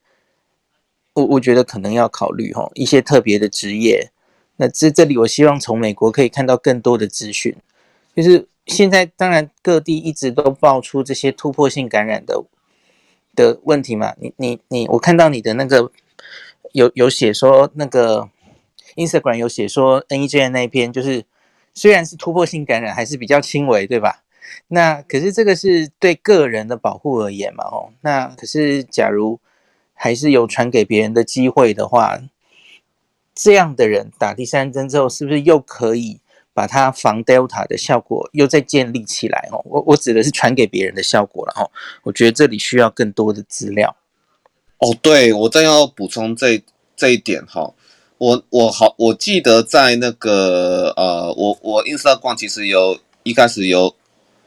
[1.13, 4.12] 我我觉得可能要考虑哈一些特别的职业，
[4.58, 7.56] 那这这里我希望从美国可以看到更多的资讯，
[8.15, 12.43] 就是现在当然各地一直都爆出这些突破性感染的
[13.36, 15.91] 的问题嘛，你你你我看到你的那个
[16.74, 18.30] 有有写说那个
[18.95, 21.26] Instagram 有写说 NEJ 那一篇，就是
[21.74, 24.24] 虽然是突破性感染还是比较轻微对吧？
[24.67, 29.39] 那可是这个是对个人的保护而言嘛哦，那可是假如。
[30.02, 32.22] 还是有传给别人的机会的话，
[33.36, 36.22] 这样的人打第三针之后，是不是又可以
[36.54, 39.50] 把他防 Delta 的效果又再建立起来？
[39.52, 41.70] 哦，我我指的是传给别人的效果了哈。
[42.04, 43.98] 我觉得这里需要更多的资料。
[44.78, 46.64] 哦，对，我正要补充这
[46.96, 47.74] 这一点哈。
[48.20, 53.94] 我我好，我记得在那个呃，我我 Instagram 其实有一开始有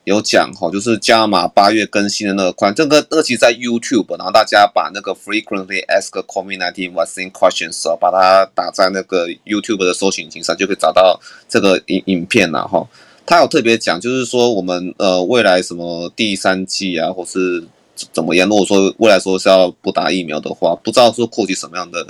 [0.05, 12.85] 有讲哈，就是加码八月更新的那个款，这个那个其实在 YouTube，然后大家把那个 Frequently Asked COVID-19 Vaccine Questions 把它打在那个 YouTube 的搜寻引擎上，就可以找到这个影影片了哈。
[13.25, 17.65] 他有特别讲，就是说我们呃未来什么第三季啊，或是
[18.13, 22.05] 怎么样，如果说未来说是要不打疫苗的话，不知道说扩及什么样的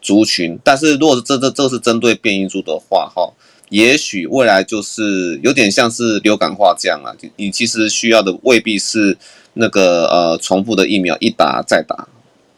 [0.00, 3.30] 族群，但是如果是这这这是针对变异株的话哈。
[3.70, 9.18] 也许未来就是有点像是流感化这样啊，你其实需要的未必是
[9.54, 12.06] 那个呃重复的疫苗一打再打，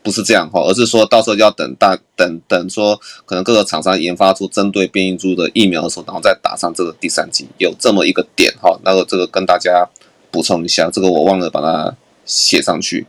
[0.03, 2.95] 不是这样哈，而是说到时候要等大等等说
[3.25, 8.79] 可能各个厂商研发出针对变异株的疫苗的时候，然后再打上这个第三剂，有这么一个点哈。
[8.85, 9.89] 那个这个跟大家
[10.31, 13.07] 补充一下，这个我忘了把它写上去。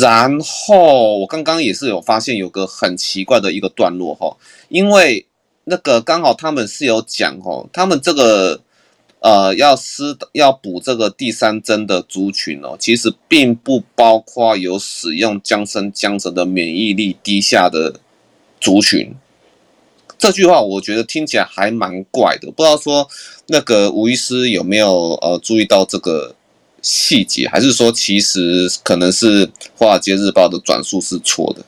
[0.00, 4.36] 然后我刚刚也是有发现有个很奇怪的一个段落哈，
[4.68, 5.26] 因为。
[5.64, 8.60] 那个刚好他们是有讲哦，他们这个
[9.20, 18.00] 呃要施要补这个第三针的族群哦，其实并不包括有使用强生强生的免疫力低下的
[18.60, 19.14] 族群。
[20.18, 23.08] 这句话我觉得听起来还蛮怪的，不知道说
[23.46, 26.34] 那个吴医师有没有呃注意到这个
[26.82, 31.64] 细节，还是说其实可能是华尔街日报的转述是错的？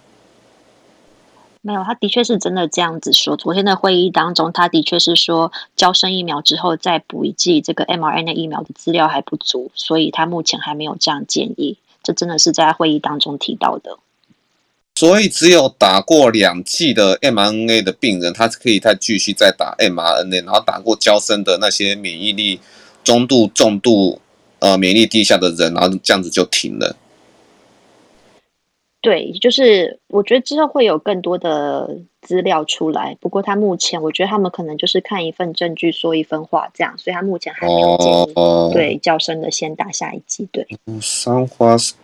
[1.65, 3.37] 没有，他的确是真的这样子说。
[3.37, 11.79] 昨天的会议当中，他的确是说，交生疫苗之后再补一剂这个 mRNA 疫苗的资料还不足，所以他目前还没有这样建议。
[12.03, 13.97] 这真的是在会议当中提到的。
[14.97, 22.59] 所以，只有打过两剂的 mRNA 的病人，他是可以再继续再打 mRNA，然后打过娇生的那些免疫力
[23.05, 24.21] 中度、重度
[24.59, 26.97] 呃免疫力低下的人，然后这样子就停了。
[29.03, 33.17] 对，就是我觉得之后会有更多的资料出来。
[33.21, 40.49] 不过他目前，我觉得他们可能就是看一份证据说一分话这样，所以他目前还没有建议、哦、对较深的先打下一剂。
[40.53, 40.65] 对，
[41.01, 41.95] 三花是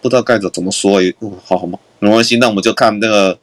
[0.00, 0.98] 不知道该怎么说，
[1.44, 1.78] 好好吗？
[1.98, 3.38] 没关系，那我们就看那个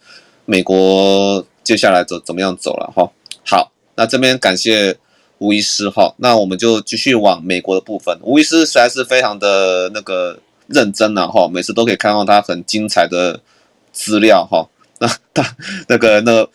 [0.45, 3.07] 美国接下来怎怎么样走了哈。
[3.45, 4.97] 好，那这边感谢
[5.37, 8.17] 吴医师哈，那我们就继续往美国的部分。
[8.23, 10.39] 吴医师实在是非常的那个。
[10.73, 13.39] 认真了哈，每次都可以看到他很精彩的
[13.91, 14.67] 资料哈。
[14.99, 15.55] 那他
[15.87, 16.49] 那个那个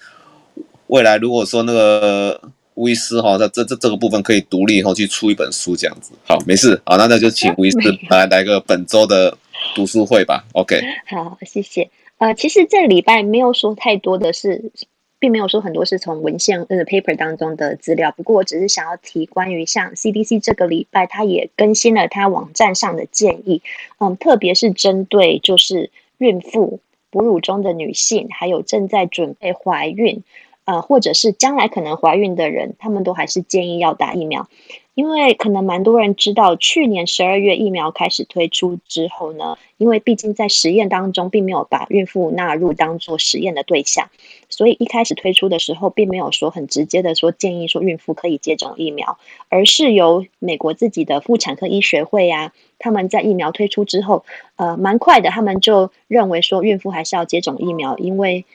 [0.86, 2.40] 未来如果说那个
[2.74, 6.12] 吴医师哈，在这这这个部分可以独立以后去出一本书这样子。
[6.24, 7.78] 好，没事，好，那那就请吴医师
[8.10, 9.36] 来来个本周的
[9.74, 10.44] 读书会吧。
[10.52, 11.90] OK，好，谢谢。
[12.18, 14.70] 呃，其实这礼拜没有说太多的事。
[15.18, 23.62] 并没有说很多是从文献呃 paper 当中的资料，不过我只是想要提关于像 CDC 这个礼拜，它也更新了它网站上的建议，
[23.98, 30.22] 嗯，特别是针对就是孕妇、哺乳中的女性，还有正在准备怀孕，
[30.64, 34.48] 呃，或者是将来可能怀孕的人，他们都还是建议要打疫苗。
[34.96, 44.08] 因为可能蛮多人知道，去年十二月疫苗开始推出之后呢，因为毕竟在实验当中并没有把孕妇纳入当做实验的对象，
[44.48, 49.18] 所以一开始推出的时候，并没有说很直接的说建议说孕妇可以接种疫苗，
[49.50, 54.24] 而是由美国自己的妇产科医学会呀、他们在疫苗推出之后，
[54.56, 58.46] 呃，蛮快的，他们就认为说孕妇还是要接种疫苗，因为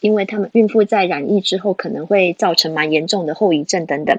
[0.00, 4.18] 因为他们孕妇在染疫之后可能会造成蛮严重的后遗症等等，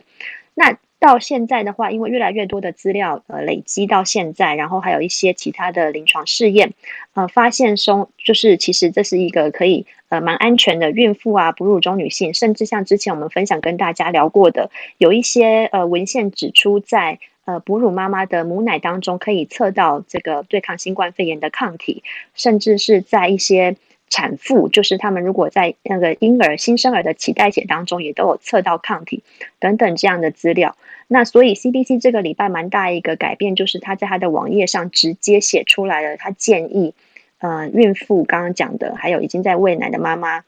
[0.56, 0.76] 那。
[1.00, 6.74] 到现在的话，因为越来越多的资料呃累积到现在，然后还有一些其他的临床试验，
[7.14, 23.76] 呃，发现说就是其实这是一个可以呃蛮安全的孕妇啊，哺乳中女性，甚至像之前我们分享跟大家聊过的，有一些呃文献指出在呃哺乳妈妈的母奶当中可以测到这个对抗新冠肺炎的抗体，甚至是在一些。
[24.10, 29.24] 产妇就是他们，如果在那个婴儿新生儿的脐带血当中也都有测到抗体
[29.60, 30.76] 等等这样的资料。
[31.08, 36.94] 那所以 CDC 这个礼拜蛮大一个改变，就是他在他的网页上直接写出来了，他建议，
[37.40, 40.44] 呃，孕妇刚刚讲的，还有已经在喂奶的妈妈。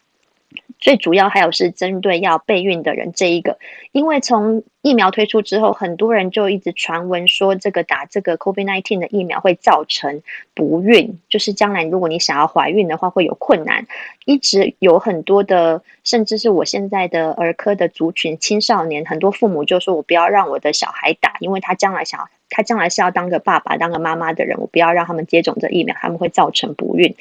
[0.79, 3.57] 最主要还有是针对要备孕的人这一个，
[3.91, 10.21] 因为从疫苗推出之后，很多人就一直传闻说这个打这个 COVID-19 的疫苗会造成
[10.53, 13.85] 不孕，就是将来如果你想要怀孕的话会有困难。
[14.25, 22.29] 一直有很多的，甚至是我现在的儿科的族群青少年，很多父母就说我不要让我的小孩打，因为他将来想要。
[22.49, 27.15] 他将来是要当个爸爸、当个妈妈的人，我不要让他们接种这疫苗，他们会造成不孕。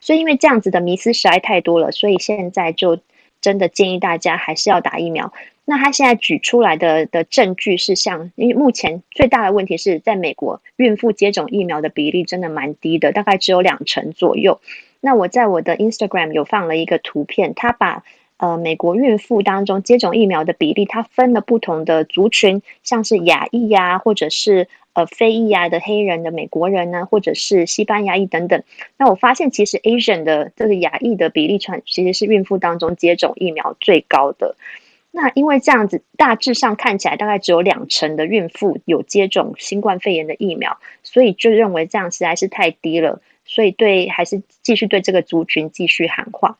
[0.00, 2.98] 所以，因为这样子的迷思实在太多了，所以现在就
[3.40, 5.32] 真的建议大家还是要打疫苗。
[5.66, 14.60] 那他现在举出来的的证据是像，因为目前最大的问题是在美国，孕妇接种疫苗的比例真的蛮低的，大概只有两成左右。
[15.00, 18.04] 那我在我的 Instagram 有放了一个图片，他把
[18.36, 28.62] 呃美国孕妇当中接种疫苗的比例，它分了不同的族群，像是亚裔呀，或者是呃非裔呀的黑人的美国人呢，或者是西班牙裔等等。
[28.96, 34.56] 那我发现其实 Asian 的这个亚裔的比例，传其实是孕妇当中接种疫苗最高的。
[35.16, 46.58] 那因为这样子，大致上看起来大概只有两成的孕妇有接种新冠肺炎的疫苗，所以就认为这样实在是太低了，所以对还是继续对这个族群继续喊话。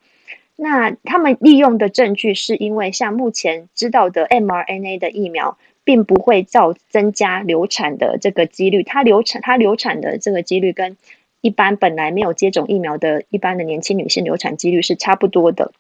[0.57, 10.97] 那他们利用的证据是因为像目前知道的 mRNA 的疫苗，并不会造增加流产的这个几率，它流产它流产的这个几率跟
[11.41, 15.73] 一般本来没有接种疫苗的一般的年轻女性流产几率是差不多的。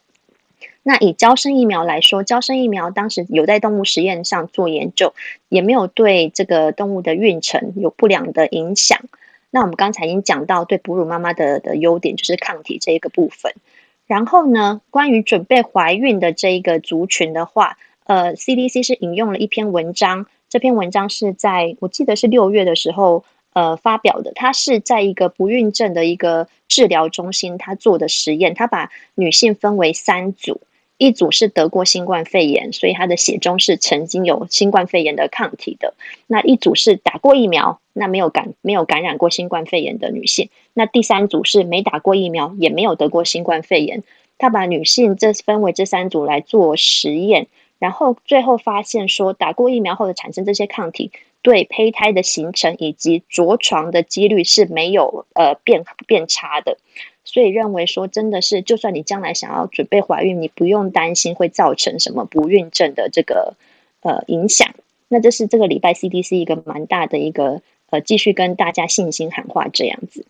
[0.83, 5.14] 那以娇生疫苗来说，娇生疫苗当时有在动物实验上做研究，
[5.49, 9.01] 也没有对这个动物的孕程有不良的影响。
[9.51, 13.55] 那我们刚才已经讲到对哺乳妈妈的的优点，就是抗体这一个部分。
[14.14, 23.24] 然后呢，关于准备怀孕的这一个族群的话，呃，CDC 是引用了一篇文章，这篇文章是在我记得是六月的时候。
[23.54, 30.60] 呃，发表的，它是在一个不孕症的一个治疗中心，它做的实验，它把女性分为三组，
[30.97, 35.95] 一组是得过新冠肺炎，所以他的血中是曾经有新冠肺炎的抗体的；
[36.26, 44.03] 那一组是打过疫苗，那没有感没有感染过新冠肺炎的女性；那第三组是没打过疫苗，也没有得过新冠肺炎。
[44.38, 47.47] 他把女性这分为这三组来做实验，
[47.78, 51.11] 然后最后发现说，打过疫苗后的产生这些抗体。
[51.42, 56.78] 对胚胎的形成以及着床的几率是没有呃变变差的，
[57.25, 63.55] 所以认为说真的是，就算你将来想要准备怀孕，你不用担心会造成什么不孕症的这个
[64.03, 64.75] 呃影响。
[65.09, 70.27] 那这是这个礼拜 CDC 一个蛮大的一个呃继续跟大家信心喊话这样子。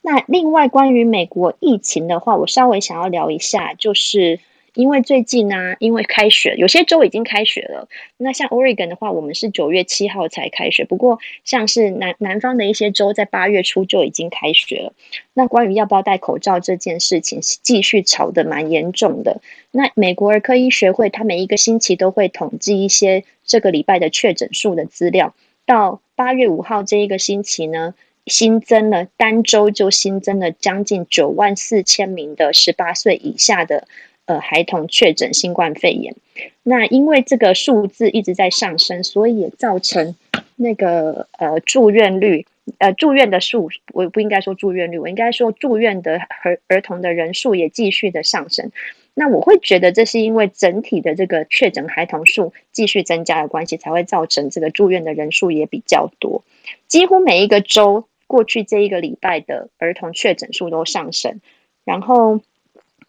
[0.00, 4.40] 那另外关于美国疫情的话，我稍微想要聊一下，就是。
[4.74, 7.88] 因为最近呢、因为开学，有些州已经开学了。
[8.16, 10.84] 那像 Oregon 的话，我们是九月七号才开学。
[10.84, 14.92] 不过，像是南南方的一些州，在八月初就已经开学了。
[15.34, 19.40] 那关于要不要戴口罩这件事情，继续吵得蛮严重的。
[19.70, 25.34] 那美国儿科医学会，它每一个星期都会统计一些这个礼拜的确诊数的资料。
[25.66, 27.94] 到八月五号这一个星期呢，
[28.26, 33.86] 新增了单周就新增了将近九万四千名的十八岁以下的。
[34.28, 36.14] 呃，孩童确诊新冠肺炎，
[36.62, 40.14] 那因为这个数字一直在上升，所以也造成
[40.56, 42.44] 那个呃住院率，
[42.76, 48.70] 呃住院的数，我不应该说住院率，我应该说住院的儿儿童的人数也继续的上升。
[49.14, 56.44] 那我会觉得这是因为整体的这个确诊孩童数继续增加的关系，才会造成这个住院的人数也比较多。
[56.86, 61.40] 几乎每一个州过去这一个礼拜的儿童确诊数都上升，
[61.86, 62.42] 然后。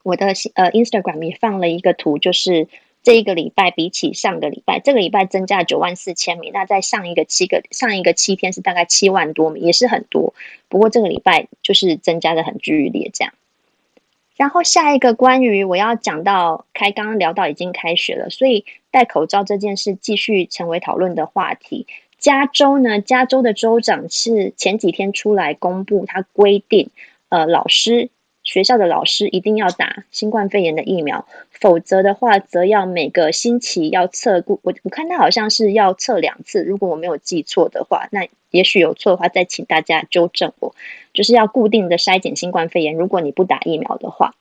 [0.03, 2.67] 我的呃 Instagram 也放了一个图，就是
[3.03, 6.51] 这一个礼拜比起上个礼拜，这个礼拜增加了九万四千米。
[6.51, 10.33] 那在上一个七个上一个七天是大概七万多米，也是很多。
[10.67, 13.33] 不过这个礼拜就是增加的很剧烈这样。
[14.35, 21.87] 然后下一个关于我要讲到开，刚刚聊到已经开学了，所以戴口罩这件事继续成为讨论的话题。
[22.17, 26.89] 加州呢，加州的州长是前几天出来公布，他规定
[27.27, 28.09] 呃老师。
[28.49, 34.59] 学校的老师一定要打新冠肺炎的疫苗，否则的话，则要每个星期要测过。
[34.63, 40.73] 我我看他好像是要测两次，如果我没有记错的话，那也许有错的话，再请大家纠正我。
[41.13, 44.33] 就是要固定的筛检新冠肺炎，如果你不打疫苗的话，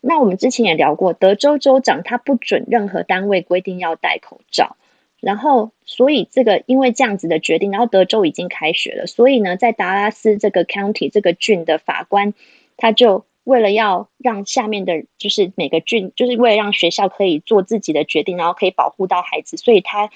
[0.00, 4.76] 那我们之前也聊过，德州州长他不准任何单位规定要戴口罩，
[5.18, 12.32] 然后所以这个因为这样子的决定，然后德州已经开学了，所以呢，在达拉斯这个 county 这个郡的法官
[12.76, 13.25] 他就。
[13.46, 20.10] 为了要让下面的，就是每个郡，就是为了让学校可以做自己的决定，然后可以保护到孩子，所以他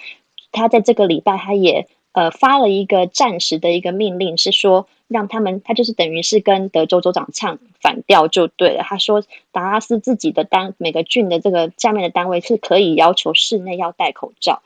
[0.51, 8.83] 他在这个礼拜，他也呃发了一个暂时的一个命令，是说让他们，他就是等于是跟德州州长唱反调就对了。
[8.83, 9.22] 他说
[9.53, 14.61] 达拉斯自己的单每个郡的这个下面的单位是可以要求室内要戴口罩，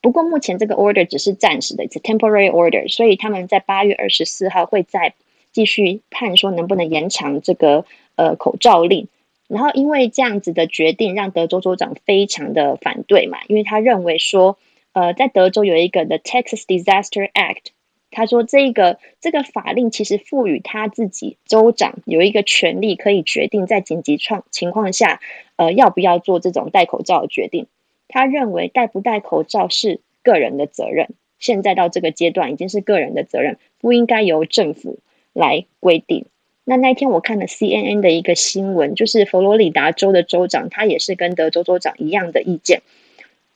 [0.00, 5.14] 不过目前这个 order 只是暂时的，it's temporary order，所以他们在八月二十四号会在。
[5.58, 7.84] 继续看说能不能延长这个
[8.14, 9.08] 呃口罩令，
[9.48, 14.56] 然后因为这样子的决定让德州州长非常的反对嘛，因为他认为说
[14.92, 17.72] 呃在德州有一个 The Texas Disaster Act，
[18.12, 25.18] 他说这个这个法令其实赋予他自己州长有一个权利可以决定在紧急状情况下
[25.56, 27.66] 呃要不要做这种戴口罩的决定，
[28.06, 31.08] 他认为戴不戴口罩是个人的责任，
[31.40, 35.00] 现在到这个阶段已经是个人的责任，不应该由政府
[35.38, 36.26] 来规定，
[36.64, 42.82] 那那天我看了 CNN 的一个新闻，就是佛罗里达州的州长，他也是跟德州州长一样的意见。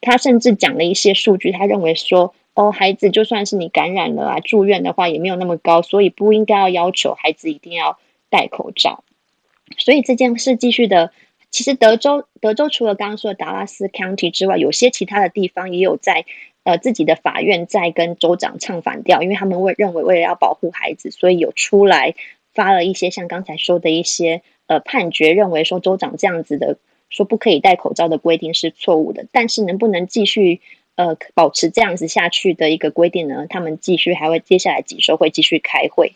[0.00, 7.98] 他甚至讲了一些数据，他认为说，哦，孩子就算是你感染了啊，住院的话也没有那么高，所以不应该要要求孩子一定要
[8.30, 9.02] 戴口罩。
[9.76, 11.10] 所以这件事继续的，
[11.50, 16.26] 其实德州德州除了刚刚说的达拉斯 County 之外，有些其他的地方也有在
[16.64, 22.14] 呃自己的法院在跟州长唱反调，因为他们为认为为了要保护孩子，所以有出来。
[22.54, 26.76] 发了一些像刚才说的一些呃判决，认为说州长这样子的
[27.08, 30.60] 说不可以戴口罩的规定是错误的，但是能不能继续
[30.94, 33.46] 呃保持这样子下去的一个规定呢？
[33.48, 36.12] 他们继续还会接下来几周会继续开会。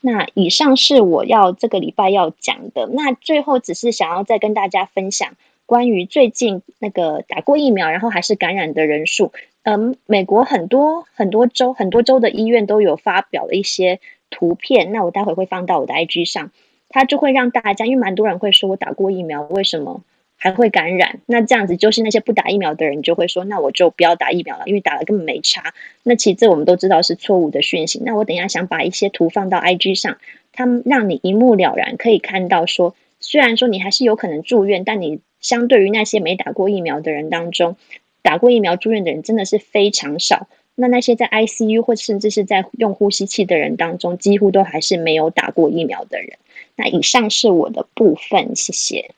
[0.00, 2.88] 那以上是我要这个礼拜要讲的。
[2.92, 5.36] 那最后只是想要再跟大家分享
[5.68, 9.32] 关于最近那个打过疫苗然后还是感染的人数。
[9.62, 14.00] 嗯、美国很多很多州很多州的医院都有发表了一些。
[14.30, 16.50] 图片，那我待会会放到我的 IG 上，
[16.90, 20.02] 它就会让大家，因为蛮多人会说我打过疫苗，为什么
[20.36, 21.20] 还会感染？
[21.24, 25.72] 那这样子就是那些不打疫苗的人就会说，那我就不要打疫苗了，因为打了根本没差。
[26.02, 28.02] 那其实这我们都知道是错误的讯息。
[28.04, 30.18] 那我等一下想把一些图放到 IG 上，
[30.52, 37.76] 他们让你一目了然可以看到说，虽然说你还是有可能住院，但你相对于那些没打过疫苗的人当中，
[38.22, 40.48] 打过疫苗住院的人真的是非常少。
[40.74, 46.38] 那那些在 ICU 或甚至是在用呼吸器的人当中，几乎都还是没有打过疫苗的人。
[46.76, 49.10] 那以上是我的部分，谢谢。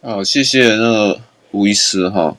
[0.00, 1.20] 好，谢谢那个
[1.50, 2.36] 吴医师哈。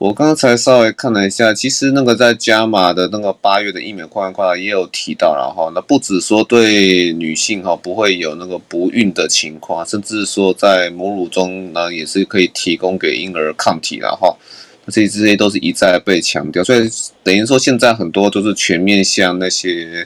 [0.00, 14.34] 我刚才稍微看了一下，其实那个在加码的那个八月的疫苗快快也有提到，然后那不止说对女性哈不会有那个不孕的情况，甚至说在母乳中呢也是可以提供给婴儿抗体，然后。
[14.86, 16.90] 这些这些都是一再被强调，所以
[17.22, 20.04] 等于说现在很多都是全面向那些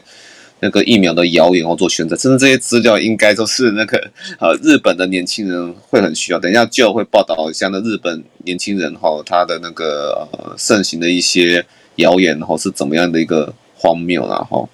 [0.65, 3.99] 那个疫苗的谣言哦做宣传，甚至这些资料应该都是那个
[4.41, 6.39] 呃日本的年轻人会很需要。
[6.41, 11.63] 等一下就会报道一下那日本年轻人哈他的那个呃盛行的一些
[11.97, 14.67] 谣言哈是怎么样的一个荒谬然后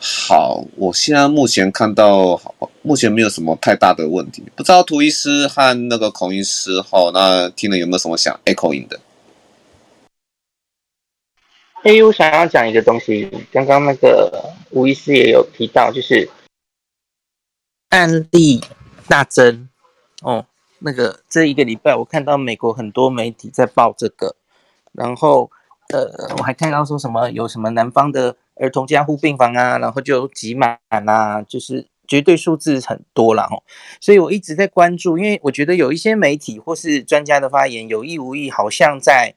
[0.00, 2.40] 好，我现在目前看到
[2.82, 8.98] 目前没有什么太大的问题，不知道涂医师和那个孔医师哈那听了有没有什么想 echoing 的？
[11.82, 16.28] 哎，我想要讲一个东西，刚刚那个吴医师也有提到，就是
[17.88, 18.62] 案例
[19.08, 19.66] 大增
[20.20, 20.44] 哦。
[20.80, 24.36] 那个这一个礼拜，我看到美国很多媒体在报这个，
[24.92, 25.50] 然后
[25.88, 33.62] 呃，我还看到说什么有什么南方的儿童加护病房啊，然后就挤满啊，就是绝对数字很多了哦。
[34.02, 39.34] 所以我一直在关注，因为我觉得有一些媒体或是专家的发言，有意无意好像在。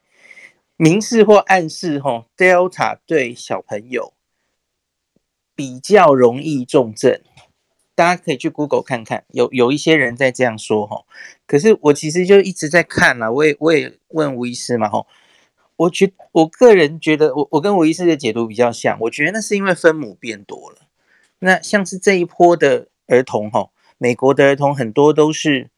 [0.76, 4.14] 明示或暗示，吼，Delta 对小朋友
[5.56, 7.22] 比较容易重症，
[7.94, 11.06] 大家可以去 Google 看看，有有一些人在这样说，吼。
[11.46, 15.06] 可是我其实就一直在看了，我也我也问吴医师嘛，吼，
[15.76, 20.88] 我觉我个人觉得，我我跟吴医师的解读比较像，我觉得那是因为分母变多了。
[21.40, 23.70] 那像是这一波的儿童，吼，
[24.00, 25.70] 美国的儿童很多都是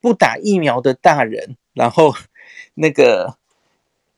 [0.00, 2.14] 不打疫苗的大人，然后
[2.74, 3.36] 那个。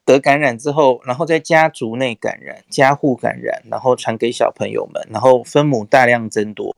[0.06, 6.76] 得感染之后，然后在家族内感染、家户感染，然后传给小朋友们，然后分母大量增多。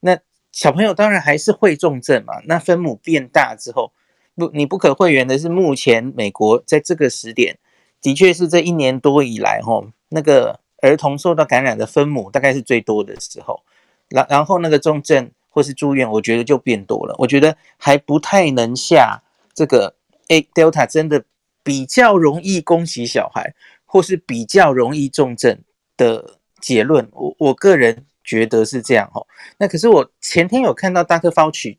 [0.00, 0.18] 那
[0.52, 2.34] 小朋友当然还是会重症嘛。
[2.46, 3.92] 那分母变大之后，
[4.36, 7.58] 不，你不可讳言的是，目前美国在这个时点，
[8.00, 13.64] 的确是这一年多以来，吼，那个儿童受到感染的分母大概是最多的时候。
[14.08, 17.16] 然然后那个重症或是住院，我觉得就变多了。
[17.18, 19.96] 我觉得还不太能下这个，
[20.28, 21.24] 诶，Delta 真的。
[21.64, 23.54] 比较容易攻击小孩，
[23.84, 25.60] 或是比较容易重症
[25.96, 29.26] 的结论，我我个人觉得是这样哦。
[29.58, 31.30] 那可是我前天有看到 Dr.
[31.30, 31.78] Fauci，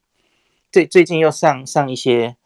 [0.72, 2.38] 最最近又上上一些，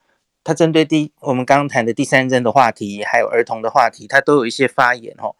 [0.43, 5.35] 他针对第我们刚刚谈的第三针的话题，还有儿童的话题，他都有一些发言哦。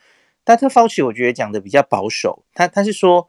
[0.45, 0.69] Dr.
[0.69, 3.27] Fauci 我觉得讲的比较保守，他他是说，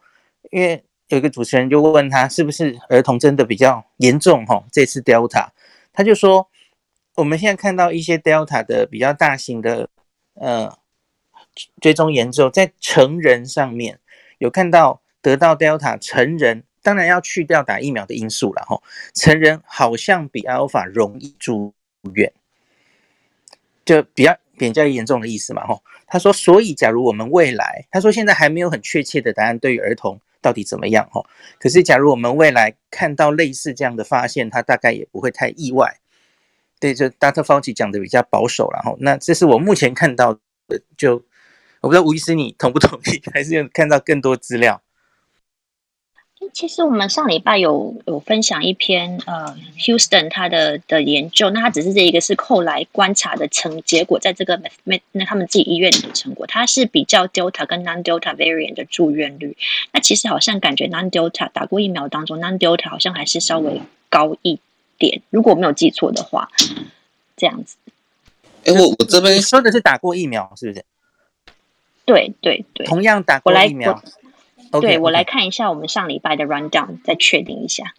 [0.51, 5.49] 因为有一个主持人就问他是不是儿童真的比较严重哈，这次 Delta，
[5.93, 6.48] 他就说。
[7.19, 9.91] 我们现在看到一些 Delta 的比较大型的
[10.35, 10.79] 呃
[11.81, 13.99] 追踪研究，在成人上面
[14.39, 18.81] 有看到得到 Delta 成人，当然要去掉打疫苗的因素了哈。
[19.15, 21.75] 成人好像比 Alpha 容易住
[22.15, 22.33] 院，
[23.85, 25.81] 就比较比较严重的意思嘛哈。
[26.07, 31.27] 他说，所以假如我们未来，他说现在还没有很确切的答案，对于儿童到底怎么样哈。
[31.59, 35.99] 可是假如我们未来看到类似这样的发现，他大概也不会太意外。
[36.81, 37.43] 对，就 Dr.
[37.43, 40.35] Fauci 讲的比较保守，然后那这是我目前看到
[40.69, 41.23] 的，就
[41.81, 44.83] 我不知道吴医师你同不同意， 还是有看到更多资料？
[46.55, 59.57] 其实我们上礼拜有有分享一篇呃，Houston 他的的研究，那他只是这一个是后来观察的成结果，在这个那他们自己医院里的成果，它是比较 Delta 跟 Non-Delta variant 的住院率。
[59.93, 64.61] 那其实好像感觉 Non-Delta 打过疫苗当中，Non-Delta 好像还是稍微高一
[64.99, 66.51] 点，如果我没有记错的话，
[67.37, 67.77] 这样子。
[68.65, 70.85] 哎，我我这边说的是打过疫苗，是不是？
[72.05, 74.03] 对对对，同样打过疫苗。
[74.71, 77.95] Okay, 对，我来看一下我们上礼拜的 rundown，再确定一下。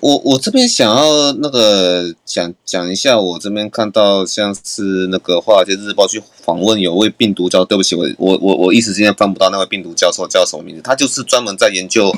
[0.00, 12.12] 我我这边想要那个讲讲一下，我这边看到像是那个华尔街日报去访问有位病毒教授，对不起，我我我我一时之间翻不到那位病毒教授叫什么名字，他就是专门在研究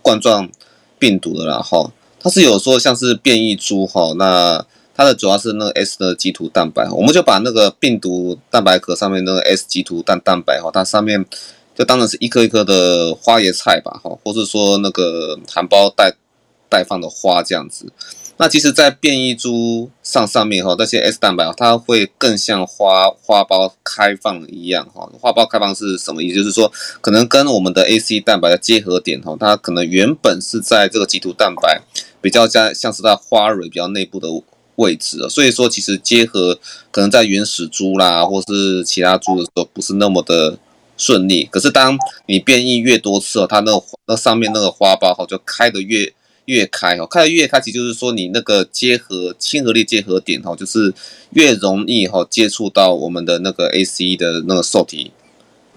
[0.00, 0.48] 冠状
[0.98, 1.92] 病毒的啦哈。
[2.20, 4.64] 它是有说像是变异株哈，那
[4.94, 11.24] 它的主要是那个 S 的棘突蛋白，我们就把那个病毒蛋白壳上面那个 S 基突蛋蛋白哈，它上面。
[11.78, 16.12] 就当然是一颗一颗的花椰菜吧，哈，或是说那个含苞待
[16.68, 17.86] 待放的花这样子。
[18.36, 25.08] 那其实，在变异株上上面哈，那些 S 蛋白它会更像花花苞开放一样哈。
[25.20, 26.38] 花苞开放是什么意思？
[26.38, 31.80] 就是说，可能跟我们的 AC 蛋白的结合点哈，它可能原本是在这个棘突蛋白
[32.20, 34.28] 比较像像是在花蕊比较内部的
[34.76, 36.58] 位置，所以说其实结合
[36.90, 40.58] 可能在原始株啦，或是其他株的时候，不是那么的。
[41.00, 41.96] 顺利，可是当
[42.26, 46.12] 你变异越多次哦，它那个那上面那个花苞哈就开得越
[46.46, 50.92] 越开哦，开得越开，其实就是说你那个结合亲和力结合点哈，就是
[51.34, 55.12] 越容易哈接触到我们的那个 ACE 的那个受体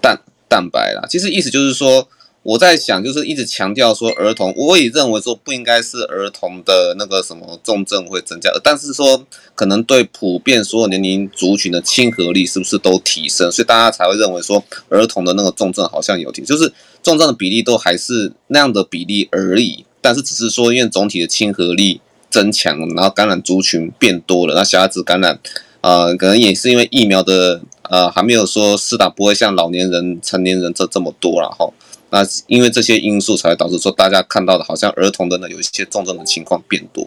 [0.00, 1.06] 蛋蛋白啦。
[1.08, 2.08] 其实意思就是说。
[2.42, 9.24] 我在想，就是一直强调说儿童，我也认为说不应该是儿童的那个什么重症会增加，但是说
[9.54, 25.38] 可能对普遍所有年龄族群的亲和力是不是都提升，所以大家才会认为说儿童的那个重症好像有提，就是重症的比例都还是那样的比例而已，但是只是说因为总体的亲和力增强，然后感染族群变多了，那小孩子感染，
[25.80, 31.72] 呃，可能也是因为疫苗的呃还没有说施打不会像老年人、成年人这这么多，了哈。
[32.14, 37.02] 那因为这些因素才导致说大家看到的好像儿童的呢有一些重症的情况变多，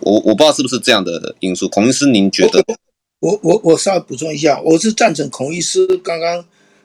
[0.00, 2.62] 我我不知道是不是这样的因素，孔医师您觉得？
[3.20, 6.44] 我我我稍微补充一下，我是赞成孔医师刚刚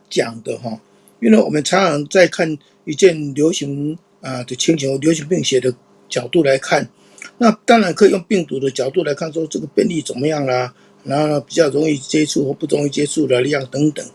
[0.10, 0.80] 讲的哈，
[1.20, 5.74] 因为我们常常在看一件流行啊的情形，流行病学的
[6.08, 6.90] 角度来看，
[7.40, 14.06] 那当然可以用病毒的角度来看，说这个病例怎么样啦，然后呢比较容易接触或不容易接触的量等等，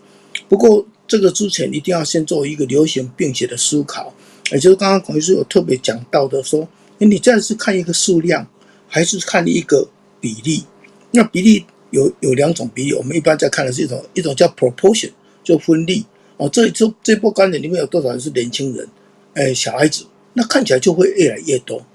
[0.49, 0.83] 不过。
[1.07, 4.13] 这个之前一定要先做一个流行病学的思考，
[4.51, 8.47] 也就是刚刚孔医师有特别讲到的说，你这样是看一个数量，
[8.87, 9.87] 还是看一个
[10.19, 10.63] 比例？
[11.11, 15.11] 那比例有有两种比例，我们一般在看的是一种一种叫 proportion，
[15.43, 16.05] 就分例
[16.37, 16.49] 哦。
[16.49, 18.87] 这这这波感染里面有多少人是年轻人？
[19.33, 21.85] 哎，小孩子，那看起来就会越来越多。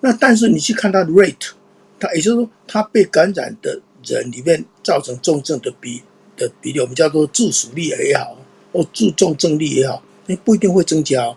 [0.00, 1.50] 那但是你去看它的 rate，
[1.98, 6.02] 它也就是说，它被感染的人里面造成重症的比
[6.36, 8.38] 的比例，我们叫做致死率也好。
[8.74, 11.36] 哦，注重正力也好，那不一定会增加哦。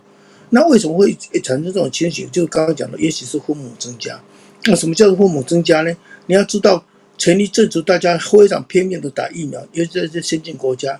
[0.49, 1.13] 那为什么会
[1.43, 2.29] 产生这种情形？
[2.31, 4.19] 就刚刚讲的，也许是父母增加。
[4.65, 5.95] 那什么叫做父母增加呢？
[6.25, 6.83] 你要知道，
[7.17, 10.99] 前一阵子大家非常拼命的打疫苗，尤其在这先进国家，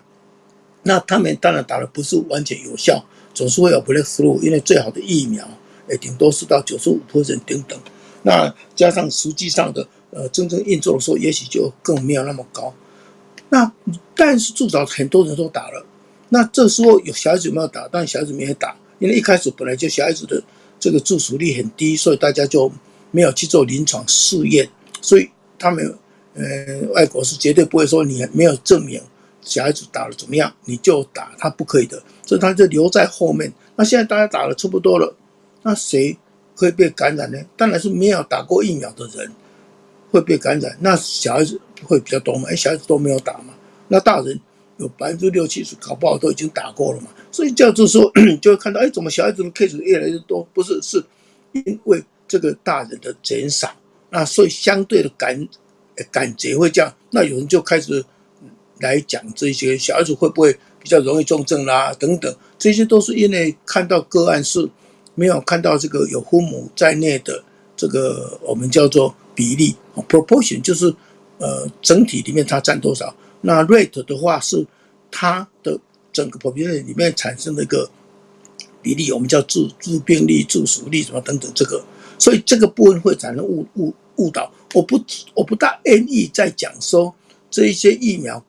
[0.83, 5.47] 那他们当然打的不是完全有效，总是会有 breakthrough，因为最好的疫苗，
[5.87, 7.79] 诶，顶多是到九十五 percent 等等。
[8.23, 12.73] 那加上实际上的，呃，真正运作的时候，也许就更没有那么高。
[13.49, 13.71] 那
[14.13, 15.85] 但是至少很多人都打了。
[16.29, 17.87] 那这时候有小孩子没有打？
[17.91, 20.41] 但小孩子没有打，因为一开始本来就小孩子的
[20.79, 22.71] 这个致熟率很低，所以大家就
[23.11, 24.67] 没有去做临床试验。
[25.01, 25.97] 所以他们
[26.33, 26.43] 呃，
[26.93, 29.01] 外国是绝对不会说你没有证明
[29.41, 32.01] 小孩子打了怎么样你就打，他不可以的。
[32.25, 33.51] 所以他就留在后面。
[33.75, 35.15] 那现在大家打了差不多了，
[35.63, 36.17] 那谁
[36.55, 37.39] 会被感染呢？
[37.55, 39.31] 当然是没有打过疫苗的人
[40.11, 40.77] 会被感染。
[40.81, 42.49] 那小孩子会比较多嘛？
[42.49, 43.53] 哎，小孩子都没有打嘛？
[43.87, 44.37] 那大人？
[44.77, 48.11] 有百分之六七十搞不好都已经打过了嘛，所以叫做说
[48.41, 50.47] 就会看到，哎，怎么小孩子的 case 越来越多？
[50.53, 51.03] 不是，是
[51.53, 53.75] 因为这个大人的减少，
[54.11, 55.47] 那所以相对的感
[56.11, 56.93] 感觉会这样。
[57.09, 58.03] 那有人就开始
[58.79, 64.69] 来讲这些小孩子会不会比较容易重症啦、等等，这些都是因为看到个案是
[65.15, 67.43] 没有看到这个有父母在内的
[67.75, 69.75] 这个我们叫做比例
[70.07, 70.93] proportion，就是
[71.39, 73.15] 呃整体里面它占多少。
[73.41, 74.65] 那 rate 的话是
[75.11, 75.79] 它的
[76.11, 77.89] 整个 population 里面产生的一个
[78.81, 81.83] 比例，我们叫致致病率、致死率什么等等，这个，
[82.17, 84.51] 所以这个部分会产生误误误导。
[84.73, 84.99] 我不
[85.33, 87.13] 我不大愿意在讲说
[87.49, 88.43] 这一些疫苗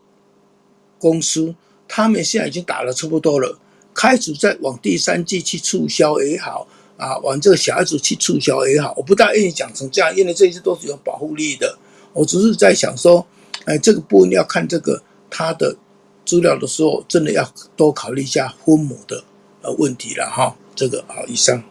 [0.99, 1.55] 公司，
[1.87, 3.59] 他们现在已经打了差不多了，
[3.95, 6.67] 开始在往第三剂去促销也好，
[6.97, 11.79] 啊，往这个小孩子去促销也好，我不大愿意讲成这样，因为这些都是有保护力的。
[12.13, 13.25] 我只是在想说，
[13.67, 15.77] 哎，这个部分要看这个他的
[16.25, 17.45] 资料的时候，真的要
[17.77, 19.25] 多考虑一下分母的
[19.63, 20.57] 呃问题了哈。
[20.75, 21.63] 这个好，以上。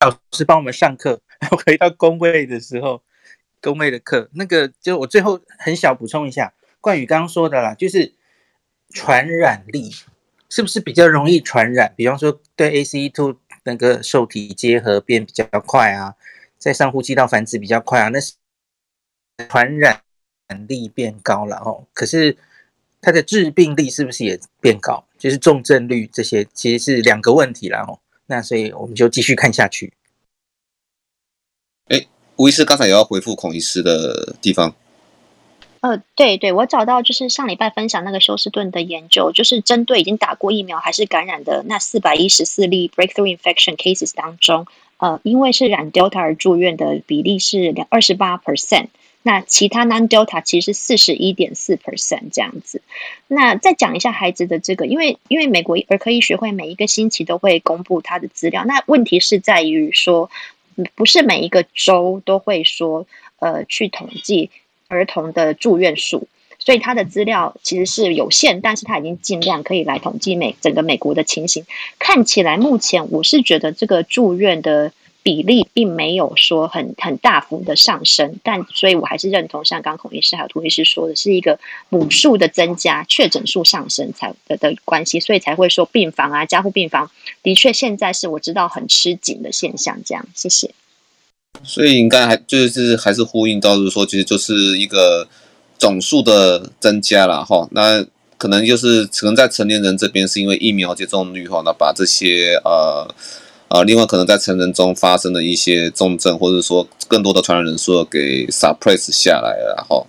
[0.00, 1.20] 老师帮我们上课，
[1.64, 3.02] 回到工位的时候，
[3.60, 8.12] 工位的课，那个就我最后很小补充一下，冠宇刚刚说的啦，就是
[8.90, 9.92] 传染力。
[10.54, 11.94] 是不是比较容易传染？
[11.96, 16.14] 比方说，对 ACE2 那个受体结合变比较快啊，
[16.58, 18.34] 在上呼吸道繁殖比较快啊，那是
[19.48, 20.02] 传染
[20.68, 21.84] 力变高了哦。
[21.92, 22.36] 可是
[23.00, 25.04] 它的致病力是不是也变高？
[25.18, 28.00] 就是重症率这些其实是两个问题了哦。
[28.26, 29.92] 那所以我们就继续看下去。
[31.88, 32.06] 哎，
[32.36, 34.74] 吴医师刚才有要回复孔医师的地方。
[35.80, 44.66] 呃，对对，我找到就是上礼拜分享那个休斯顿的研究，就是针对已经打过疫苗还是感染的那四百一十四例 breakthrough infection cases 当中，
[44.98, 48.90] 呃，因为是染 Delta 而住院的比例是两二十八 percent，
[49.22, 52.82] 那其他 non Delta 其实是四十一点四 percent 这样子。
[53.28, 60.30] 那再讲一下孩子的这个，因为因为美国儿科医学会每一个星期都会公布他的资料，那问题是在于说，
[60.94, 63.06] 不是每一个州都会说，
[63.38, 64.50] 呃，去统计。
[64.88, 71.64] 儿童的住院数，所以他的资料其实是有限，但是他已经尽量可以来统计美整个美国的情形。
[71.98, 74.92] 看起来目前我是觉得这个住院的
[75.22, 81.58] 比例并没有说很很大幅的上升，但所以我还是认同像刚孔医师还有涂医师说的是一个
[81.88, 87.10] 母数的增加，确诊数上升才的的关系，所以才会说病房啊加护病房
[87.42, 89.98] 的确现在是我知道很吃紧的现象。
[90.04, 90.74] 这样，谢谢。
[91.62, 95.28] 所以应该还就是还是呼应到，就是说，其实就是一个
[95.78, 97.68] 总数的增加了哈。
[97.72, 98.04] 那
[98.38, 103.06] 可能就是可能在成年人这边是因为疫苗接种率哈，那把这些呃
[103.72, 110.06] 啊，另外可能在成人中发生的一些重症，或者说更多的传染人数给 suppress 下来了，然后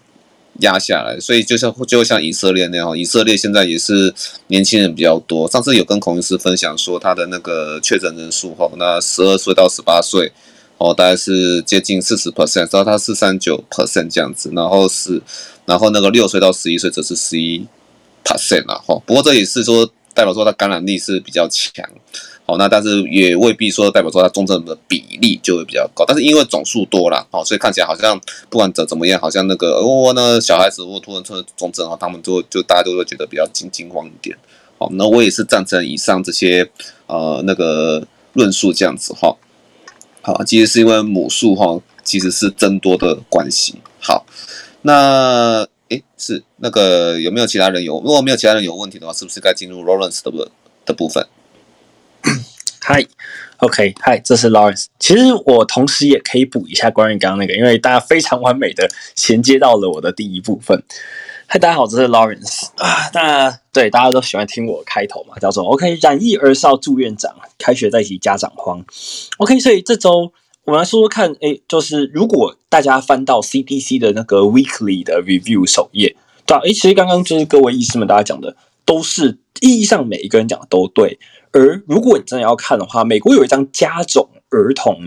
[0.59, 1.18] 压下来。
[1.18, 4.14] 所以就像就像以色列那样，以色列现在也是
[4.47, 5.49] 年轻人比较多。
[5.49, 10.34] 上次有跟孔医师分享说，他的那个确诊人数哈，那十二岁到十八岁。
[10.80, 15.22] 哦，大概是接近四十 percent，然后它是三九 percent 这样子，然后是，
[15.66, 17.66] 然后那个六岁到十一岁则是十一
[18.26, 18.76] percent 啦。
[18.86, 21.88] 哈，不过这也是说代表说它感染力是比较强，
[22.45, 28.19] 好，那但是也未必说代表说它重症的比例就会比较高，但是因为总数多了，好，所以看起来好像
[28.49, 34.37] 不管怎怎么样，好像那个哦，那小孩子如果突然出重症啊，他们就就大家都会觉得比较惊惊慌一点。
[34.77, 36.69] 好，那我也是赞成以上这些
[37.07, 39.33] 呃那个论述这样子哈。
[40.21, 43.75] 好，其实是因为母数哈，其实是增多的关系。
[44.01, 44.25] 好，
[44.81, 47.95] 那诶是那个有没有其他人有？
[48.01, 50.47] 如果没有其他人有问题的话，是不是该进入 Lawrence 的部
[50.85, 51.25] 的部分
[52.86, 54.86] ？Hi，OK，Hi，这是 Lawrence。
[54.99, 60.84] 其实我同时也可以补一下关于刚刚那个，因为大家非常完美的衔接到了我的第一部分。
[61.47, 63.09] 嗨，大家好，这是 Lawrence 啊。
[63.13, 68.84] 那对大家都喜欢听我开头嘛，叫做 OK，染疫儿少住院长，开学在即，家长慌。
[69.38, 70.31] OK，所以这周
[70.65, 76.15] 我们来说说看，哎，就是如果大家翻到 CDC 的那个 Weekly 的 Review 首页，
[76.45, 81.19] 对，哎，其实刚刚就是各位医师们大家讲的，都是意义上每一个人讲的都对。
[81.54, 84.99] 而如果你真的要看的话，美国有一张加种儿童，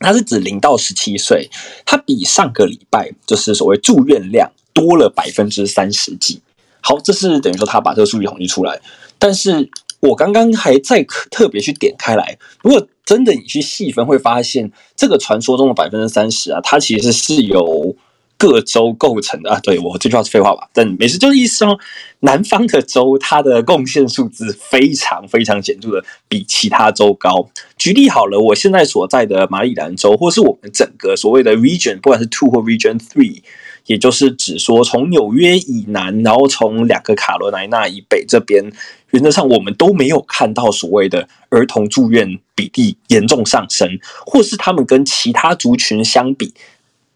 [0.00, 1.48] 它是指零到十七岁，
[1.84, 4.50] 它比上个礼拜就是所谓住院量。
[4.76, 6.38] 多了百分之三十几，
[6.82, 8.78] 好，这是等于说他把这个数据统计出来。
[9.18, 9.70] 但是
[10.00, 17.96] 我刚刚还在特别去点开来，如果真的你去细分，会发现这个传说中的百分之三十啊，它其实是由
[18.36, 19.60] 各州构成的啊。
[19.62, 20.68] 对，我这句话是废话吧？
[20.72, 21.78] 但没事，就是意思说，
[22.20, 27.48] 南方的州它的贡献数字非常非常显著的比其他州高。
[27.76, 33.42] 举例好了，我现在所在的马里兰州，或是我们整个所谓的 region，不管是 two 或 region three。
[33.86, 38.72] 也就是指说，从纽约以南，然后从两个卡罗来纳以北这边，
[39.12, 43.88] 原则上我们都没有看到所谓的儿童住院比例严重上升，
[44.26, 46.52] 或是他们跟其他族群相比，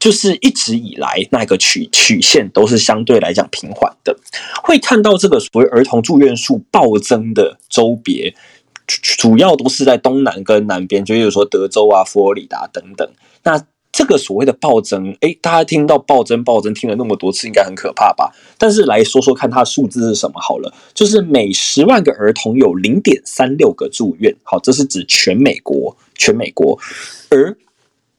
[0.00, 4.16] 就是一直以来那个曲曲线都是相对来讲平缓的。
[4.64, 8.34] 会看到这个所谓儿童住院数暴增的周别，
[8.86, 13.08] 主要都是在东南跟南边，就比如说德州啊、佛罗里达等等。
[13.44, 18.32] 那这个所谓的暴增，诶，大家听到暴增暴增听了那么多次，应该很可怕吧？
[18.56, 26.78] 但是来说说看，它的数字是什么好了，就是每十万个儿童有零点三六个住院，好，这是指全美国，全美国。
[27.30, 27.56] 而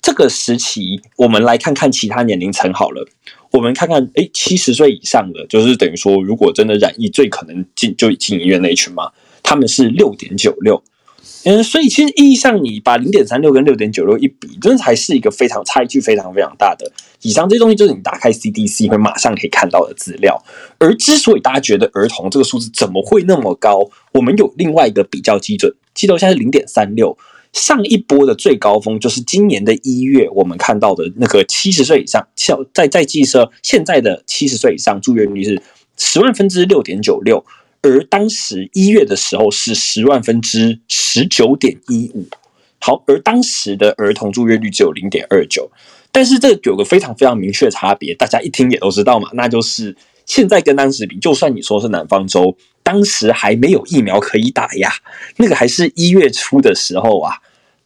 [0.02, 3.08] 这个时期，我们来看看其他年龄层好了，
[3.52, 9.12] 我们看看，诶，七十岁以上的，就是等于说，如果真的染疫，最可能进就进医院那一群嘛，
[9.44, 10.82] 他们是六点九六。
[11.44, 16.92] 嗯，所以其实意义上，你把零点三六跟六点九六一比，真的才是一个非常差距非常非常大的。
[17.22, 20.44] 以上这些东西就是你打开 CDC 会马上可以看到的资料。
[20.80, 27.16] 而之所以大家觉得儿童这个数字怎么会那么高，我们有另外一个比较基准，记得现在是零点三六。
[27.54, 32.26] 上一波的最高峰就是今年的一月，我们看到的那个七十岁以上，
[32.74, 35.62] 在在计设现在的七十岁以上住院率是
[35.98, 37.44] 十万分之六点九六。
[37.84, 42.28] 而当时一月的时候是十万分之十九点一五，
[42.80, 45.68] 好，而当时的儿童住院率只有零点二九，
[46.12, 49.98] 但是这有个非常非常明确的差别，大家一听也都知道嘛，那就是
[50.28, 54.92] 现在跟当时比，就算你说是南方州，当时还没有疫苗可以打呀，
[55.38, 57.36] 那个还是一月初的时候啊。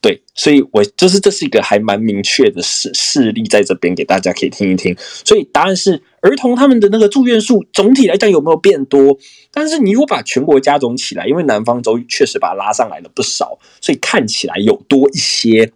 [0.02, 4.96] 对，所以我就是这是一个还蛮明确的事事例，在这边给大家可以听一听。
[5.00, 9.18] 所以答案是，儿童他们的那个住院数总体来讲有没有变多？
[9.52, 15.72] 但是你如果把全国加总起来，因为南方州确实把它拉上来了不少，所以看起来有多一些。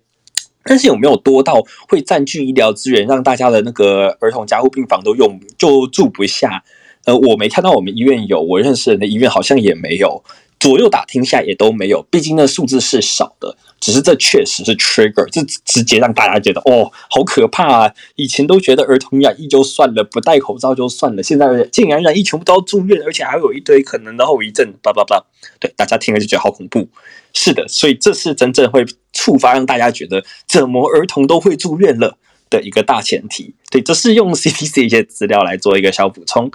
[0.63, 6.63] 但是有没有多到会占据医疗资源，让大家的那个儿童加护病房都用就住不下？
[7.10, 10.24] 呃，我没看到我们医院有，我认识人的医院好像也没有。
[10.60, 17.93] 左右打听下也都没有，毕竟那数字是少的，只是这确实是 trigger，这直接让大家觉得哦，好可怕啊！
[18.16, 25.26] 以前都觉得儿童染疫就算了，不戴口罩就算了，现在竟然染疫全部都要住院，而且还有一堆可能的后遗症，叭叭叭，
[25.62, 26.89] 对，大家听了就觉得好恐怖。
[27.34, 32.18] 是的，所以这是真正会触发让大家觉得怎么儿童都会住院了
[32.49, 33.53] 的一个大前提。
[33.72, 36.51] 对，这是用 CDC 一些资料来做一个小补充。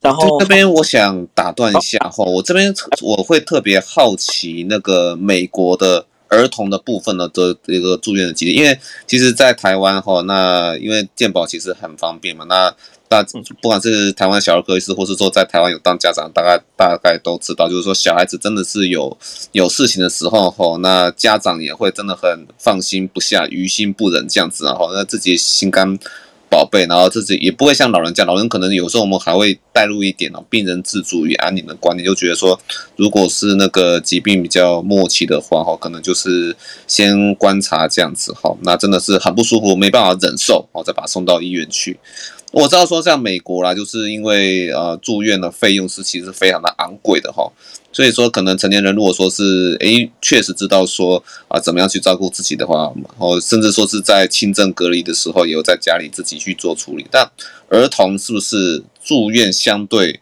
[0.00, 12.74] 然后这边我想打断一下哈，我这边我会特别好奇那个美国的儿童的部分呢的一个住院的几率，因为其实，在台湾哈，那因为健保其实很方便嘛，那
[13.08, 13.22] 大
[13.60, 19.18] 不管是台湾小儿科医师，或是说在台湾有当家长，大概大概都知道，就是说小孩子真的是有
[19.52, 25.98] 有事情的时候哈，那家长也会真的很放心不下，于心不忍这样子，然后那自己心肝。
[26.50, 32.60] 宝贝，然后自己也不会像老人家，老人可能有时候我们还会带入一点哦，病人自主与安宁的观念，就觉得说，
[32.96, 36.54] 如果是那个疾病比较末期的话，哈，可能就是
[36.88, 41.98] 先观察这样子，哈，那真的是很不舒服，没办法忍受，哦，再把他送到医院去。
[42.52, 47.48] 我知道说像美国啦，就是因为呃住院的费用是其实非常的昂贵的哈，
[47.92, 57.28] 所以说可能成年人如果说是诶确实知道说啊怎么样去照顾自己的话，然后甚至说是在轻症隔离的时候也有在家里自己去做处理，但
[57.68, 60.20] 儿童是不是住院相对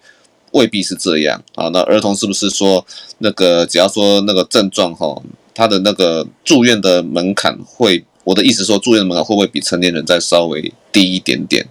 [0.52, 1.68] 未必是这样啊？
[1.68, 2.86] 那儿童是不是说
[3.18, 5.20] 那个只要说那个症状哈，
[5.54, 11.66] 他的那个住院的门槛会，我的意思说住院的门槛会不会比成年人再稍微低一点点？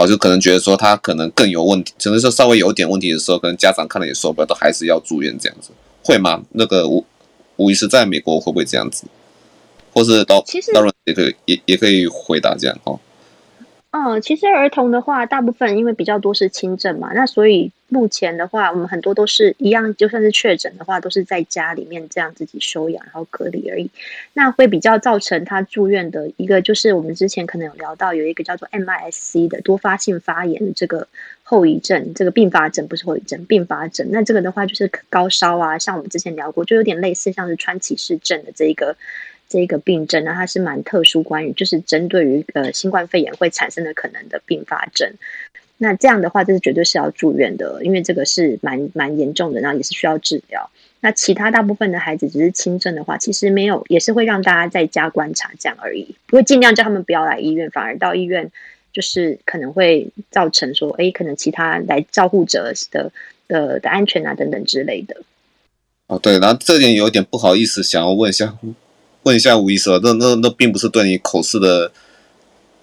[0.00, 5.70] 我就可能觉得说他可能更有问题，只能说稍微有点问题的时候，可能家长看了也受不了，都还是要住院这样子，
[6.02, 6.42] 会吗？
[6.52, 7.04] 那个吴
[7.56, 9.04] 吴医师在美国会不会这样子？
[9.92, 10.42] 或是到
[10.72, 12.98] 到人也可以也也可以回答这样哦。
[13.90, 17.72] 嗯，其实儿童的话，大部分因为比较多是轻症嘛，那所以。
[17.90, 23.90] 目前的话，我们很多都是一样，就算是确诊的话，都是在家里面这样自己休养，然后隔离而已。
[24.32, 31.08] 那会比较造成他住院的一个，就是我们之前可能有聊到，有一个叫做 MIS-C 的多发性发炎的这个
[31.42, 34.06] 后遗症，这个并发症不是后遗症，并发症。
[34.12, 38.96] 那这个的话就是高烧啊，像我们之前聊过，就有点类似像是川崎氏症的这一个
[39.48, 45.12] 这一个病症，那它是蛮特殊，关于就是针对于呃新冠肺炎会产生的可能的并发症。
[45.82, 50.68] 那这样的话，这是绝对是要住院的，因为这个是蛮蛮严重的，然后也是需要治疗。
[51.00, 58.52] 那其他大部分的孩子只是轻症的话，其实没有，也是会让大家在家观察这样而已，不会尽量叫他们不要来医院，反而到医院
[58.92, 63.10] 就是可能会造成说，哎，可能其他来照护者的
[63.48, 65.16] 的的安全啊等等之类的。
[66.08, 68.58] 哦，对，然后这点有点不好意思，想要问一下，
[69.22, 71.90] 问一下吴医生，那那那并不是对你口试的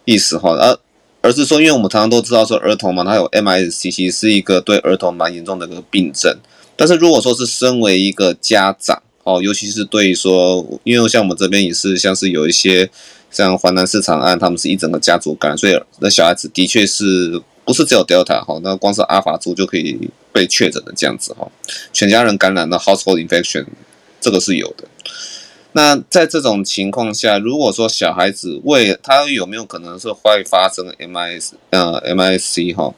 [0.06, 0.80] 意思哈，啊。
[1.28, 6.34] 而是说，因为我们常常都知道说儿童嘛，他有 MISCC 是一个对儿童蛮严重的一个病症。
[6.78, 12.90] 但是如果说是身为一个家长哦，尤其是对于说，因为像我们这边也是像是有一些
[13.30, 20.00] 像华南市场案，他们是一整个家族感染，所以那小孩子的确是不是只有 Delta 哈，那光是阿法株就可以
[20.32, 21.46] 被确诊的这样子哈，
[21.92, 23.66] 全家人感染的 household infection
[24.22, 24.86] 这个是有的。
[25.78, 32.96] 那在这种情况下，如果说小孩子为他有没有可能是会发生 MIS 呃 M I C 哈，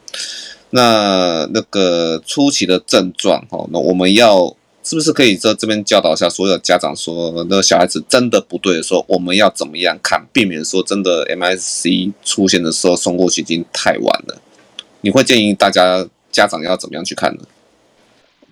[0.70, 14.40] 那那个初期的症状哈，那我们要是不是可以在这边教导一下所有家长说，那小孩子真的不对的时候，我们要怎么样看，避免说真的 M I C 出现的时候送过去已经太晚了？
[15.02, 17.42] 你会建议大家家长要怎么样去看呢？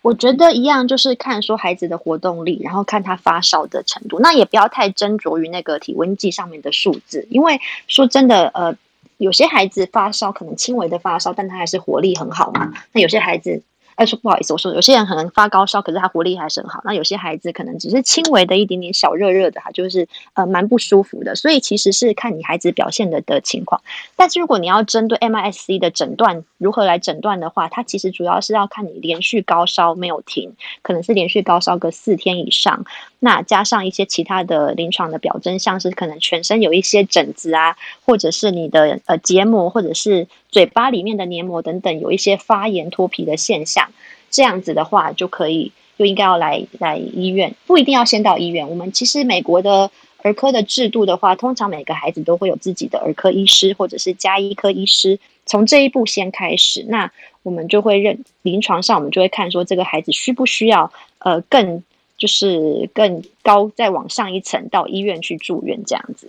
[0.03, 4.19] 我觉得一样，就是看说孩子的活动力，然后看他发烧的程度。
[4.21, 8.77] 那也不要太斟酌于那个体温计上面的数字，因为说真的，呃，
[9.17, 12.73] 有些孩子发烧可能轻微的发烧，但他还是活力很好嘛。
[12.93, 13.63] 那有些孩子。
[13.99, 16.81] 哎，说不好意思，我说有些人可能发高烧，可是他活力还是很好。
[16.85, 21.35] 那有些孩子可能只是轻微的一点点小热热的，他就是呃蛮不舒服的。
[21.35, 23.83] 所以其实是看你孩子表现的的情况。
[24.15, 32.85] 但是如果你要针对 MIS-C 的诊断如何来诊断的话，它其实主要是要看你连续高烧没有停，可能是连续高烧个四天以上，
[33.21, 43.91] 那加上一些其他的临床的表征，像是可能全身有一些疹子啊，或者是你的呃结膜或者是嘴巴里面的黏膜等等有一些发炎脱皮的现象。
[44.31, 48.69] 这样子的话，就可以就应该要来来医院，不一定要先到医院。
[48.69, 49.91] 我们其实美国的
[50.23, 56.85] 儿科的制度的话，通常每个孩子都会有自己的儿科医师或者是家医科医师，从这一步先开始。
[56.89, 57.11] 那
[57.43, 61.83] 我们就会认临床上，我们就会看说这个孩子需不需要呃更
[62.19, 66.29] 就是更高再往上一层到医院去住院这样子。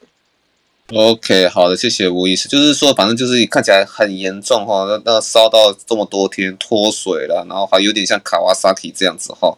[0.92, 2.48] OK，好的，谢谢吴医师。
[2.48, 9.56] 就是说，反正就是看起来很严重哈，那那烧到这么多天脱水了，然后还有点像卡瓦萨提这样子哈，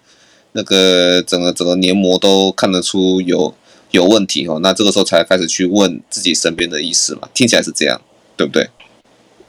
[0.52, 3.54] 那个整个整个黏膜都看得出有
[3.92, 8.02] 有问题哈，那这个时候才开始去问自己身边的医师嘛，听起来是这样，
[8.36, 8.70] 对不对？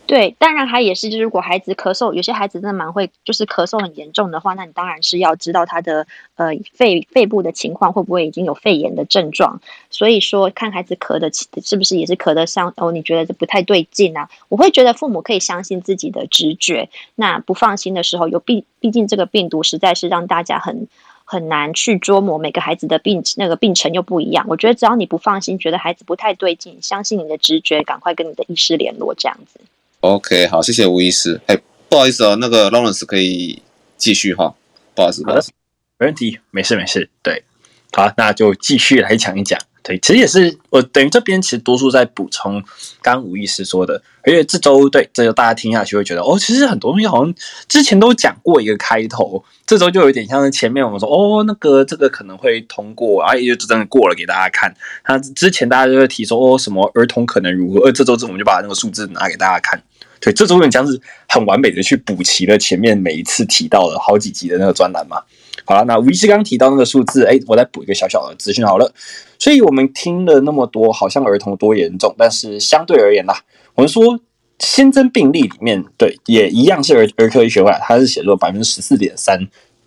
[0.05, 9.61] 对，当然他也是，就是如果孩子咳嗽，有些孩子真的蛮会，就是咳嗽很严重的话，那你当然是要知道他的呃肺肺部的情况会不会已经有肺炎的症状。
[9.89, 14.29] 所以说，看孩子咳的是不是也是咳得像哦，你觉得这不太对劲啊？
[14.51, 16.91] 我会觉得父母可以相信自己的直觉。
[17.15, 20.89] 那不放心的时候，有毕毕竟这个病毒实在是让大家很
[21.25, 24.45] 很难去捉摸，每个孩子的病那个病程又不一样。
[24.49, 29.61] 我觉得只要你不放心，觉得孩子不太对劲，相信你的直觉，赶快跟你的医师联络，这样子。
[30.03, 31.41] OK，好，谢谢吴医师。
[31.47, 31.57] 哎，
[31.89, 33.63] 不好意思哦，那个 Lawrence 可以
[33.97, 34.53] 继续哈，
[34.97, 35.53] 不好意思，不好意思，
[35.97, 37.09] 没问题，没事没事。
[37.23, 37.45] 对，
[37.93, 39.57] 好，那就继续来讲一讲。
[39.85, 42.63] 对，其实也是我等于这边其实多数在补充
[43.01, 47.35] 刚刚吴医师说的，而且这周对这周大家听下去会觉得哦，其实很多东西好像
[47.67, 54.73] 之前都讲过一个开头，这周就有点像是前面我们说哦，那个这个可能会通过，然后也就真的过了给大家看。
[55.03, 59.81] 他之前大家就会提说哦，什么儿童可能如何，而这周这我们就把那个数字拿给大家看。
[60.23, 60.99] 对，这周有点像是
[61.29, 65.21] 很完美的去补齐了前面每一次提到的好几集的那个专栏嘛。
[65.65, 68.95] 好了，那吴医师刚提到那个数字，哎，我再补一个小小的资讯好了。
[69.39, 73.43] 所以我们听了那么多，好像儿童多严重，但是相对而言啦，
[73.75, 74.21] 我们说
[74.61, 79.39] 新增病例里面，对，也一样是儿儿科医学会，它是写作百分之十四点三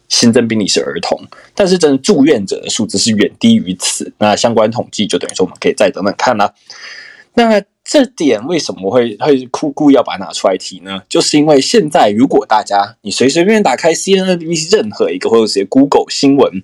[0.09, 1.17] 新增病例是儿童，
[1.55, 4.11] 但是真的住院者的数字是远低于此。
[4.17, 6.53] 那相关统计就等于说我们可以再等等看啦。
[7.36, 11.03] 那这点为什么会会故故意要把它拿出来提呢？
[11.07, 16.63] 就是因为现在如果大家你随随便便打开 CNN、BBC 任何一个或者是 Google 新闻，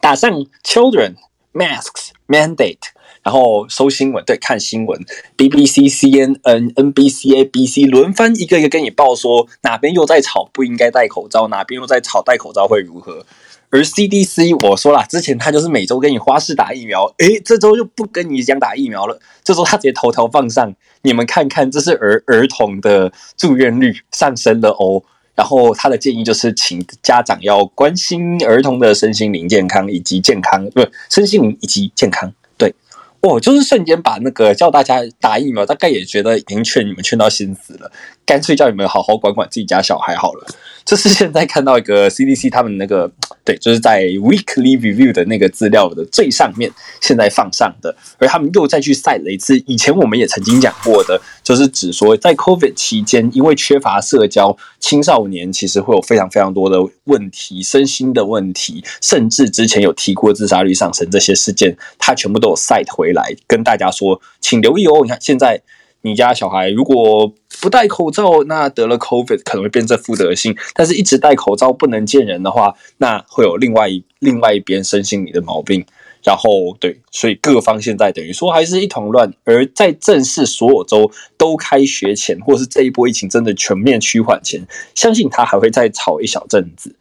[0.00, 0.30] 打上
[0.64, 1.14] Children
[1.52, 2.78] Masks Mandate，
[3.22, 5.00] 然后搜新闻，对，看新闻
[5.36, 13.24] ，BBC、CNN、NBC、ABC 轮番一个一个跟你报说哪边又在吵不应该戴口罩，哪边又在吵戴口罩会如何。
[13.70, 25.02] 而 CDC 我说了，之前他就是每周给你花式打疫苗，诶，这周又不跟你讲打疫苗了，这周他直接头条放上，你们看看，这是儿儿童的住院率上升了哦。
[25.34, 32.32] 然后他的建议就是，请家长要关心儿童的身心灵健康以及健康，不是，身心灵以及健康。
[32.56, 32.74] 对，
[33.20, 37.92] 哦，就是瞬间把那个叫大家打疫苗，大概也觉得已经劝你们劝到心死了，
[38.24, 40.46] 干脆叫你们好好管管自己家小孩好了。
[40.86, 43.10] 这是现在看到一个 CDC 他们那个
[43.46, 46.68] 对，就是在 Weekly Review 的那个资料的最上面，
[47.00, 65.62] 现在放上的，而他们又再去 cite 了一次，以前我们也曾经讲过的，就是指说在 COVID 期间，因为缺乏社交，青少年其实会有非常非常多的问题，身心的问题，甚至之前有提过自杀率上升这些事件，他全部都有 cite 回来，跟大家说，请留意哦，你看现在。
[66.06, 75.84] 你家小孩如果不戴口罩，那得了 COVID 可能会变这副德性；但是一直戴口罩不能见人的话，那会有另外一另外一边身心里的毛病。
[76.22, 79.32] 然后对，所以各方现在等于说还是一团乱。
[79.42, 86.94] 而在正式所有州都开学前，或是这一波疫情真的全面趋缓前，相信他还会再吵一小阵子。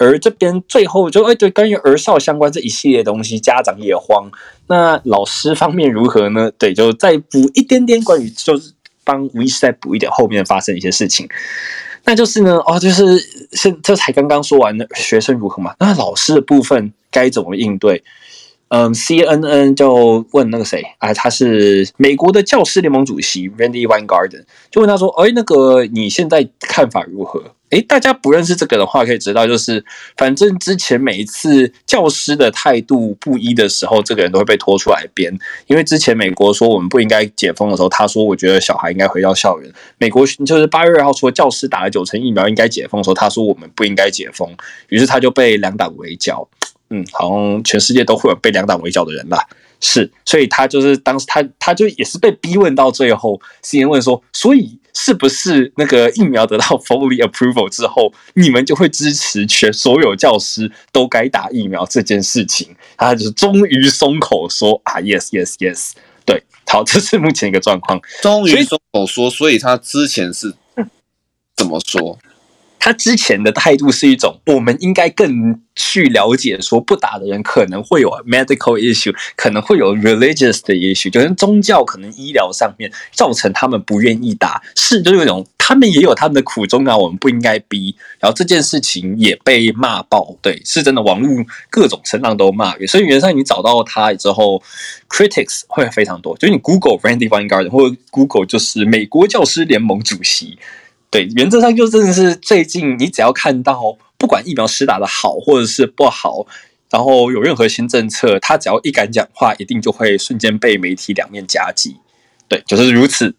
[0.00, 4.30] 而这边最后就哎，对，关于儿少相关这一系列东西，家长也慌。
[4.66, 6.50] 那老师方面如何呢？
[6.58, 8.72] 对，就再补一点点关于，就是
[9.04, 11.28] 帮吴医师再补一点后面发生一些事情。
[12.06, 13.18] 那就是呢，哦，就是
[13.52, 15.74] 现这才刚刚说完的学生如何嘛？
[15.78, 18.02] 那老师的部分该怎么应对？
[18.68, 27.42] 嗯，CNN 就问那个谁，啊，他是美国的教师联盟主席 Randy Weingarten，就问他说，哎，那个你现在看法如何？
[27.70, 29.84] 诶，大家不认识这个的话，可以知道，就是
[30.16, 35.32] 反正之前每一次教师的态度不一的时候，这个人都会被拖出来编。
[35.66, 39.72] 因为之前美国说我们不应该解封的时候，他说我觉得小孩应该回到校园。
[39.98, 44.52] 美国就是八月二号说教师打了九成疫苗应该解封的时候，他说我们不应该解封，
[44.88, 46.48] 于是他就被两党围剿。
[46.92, 49.46] 嗯，好像全世界都会有被两党围剿的人吧。
[49.78, 62.68] 是，所以他就是当时他他就也是被逼问到最后，CNN 问说，所以是不是那个疫苗得到 fully approval 之后，你们就会支持全所有教师都该打疫苗这件事情？
[62.96, 65.92] 他就是终于松口说啊，yes yes yes，
[66.24, 70.54] 对，好， 这是目前一个状况，终于松口说，所以他之前是
[71.56, 72.18] 怎么说？
[72.80, 87.94] 他之前的态度是一种，我们应该更去了解，说不打的人可能会有 medical issue，可能会有 religious 的 issue，就是宗教可能医疗上面造成他们不愿意打，是就有一种他们也有他们的苦衷啊，我们不应该逼。
[88.18, 91.28] 然后这件事情也被骂爆，对，是真的，网络
[91.68, 92.74] 各种声浪都骂。
[92.88, 94.62] 所以原则上你找到他之后
[95.08, 100.58] ，critics 会非常多，就是你 Google Randi Weingarten 或 Google 就是美国教师联盟主席。
[101.10, 106.46] 对，原则上就真的是最近，你只要看到不管疫苗施打的好或者是不好，
[106.88, 111.96] 然后有任何新政策，他只要一敢讲话，一定就会瞬间被媒体两面夹击。
[112.46, 113.34] 对，就是如此。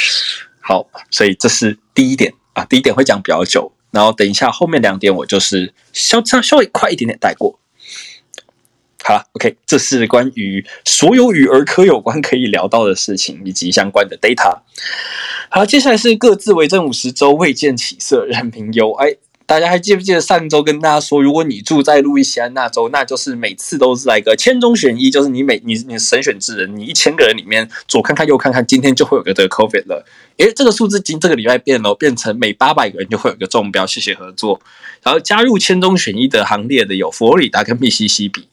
[0.60, 7.58] 好，所以这是第一点啊，第一点会讲比较久，然后等一下后面两点我就是稍稍稍微快一点点带过。
[9.06, 14.58] 好，OK，这是关于所有与儿科有关可以聊到的事情以及相关的 data。
[15.48, 19.14] 好，接下来是各自为政五十周未见起色，人民忧哎。
[19.48, 30.04] 大家还记不记得上周跟大家说，如果你住在路易斯安那州，那就是每次都是来个千中选一，就是你每你你神选之人，你一千个人里面左看看右看看，今天就会有个得 COVID 了。
[30.36, 33.86] 哎，这个数字今这个礼拜变了，变成每八百个人就会有个中标。
[33.86, 34.60] 谢谢合作。
[35.04, 38.48] 然后加入千中选一的行列的有佛罗里达跟密西西比。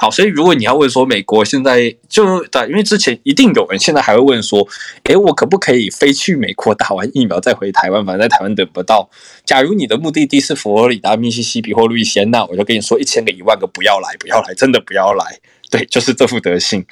[0.00, 4.66] 好，所以如果你要问说美国现在就对，因为之前一定有人现在还会问说，
[5.04, 8.02] 诶，我可不可以飞去美国打完疫苗再回台湾？
[8.06, 9.10] 反正在台湾等不到。
[9.44, 15.38] 假如你的目的地是佛罗里达、密西西比或路易斯安那，我就跟你说，一千个、一万个不要来，不要来，真的不要来。
[15.70, 16.82] 对，就是这副德性。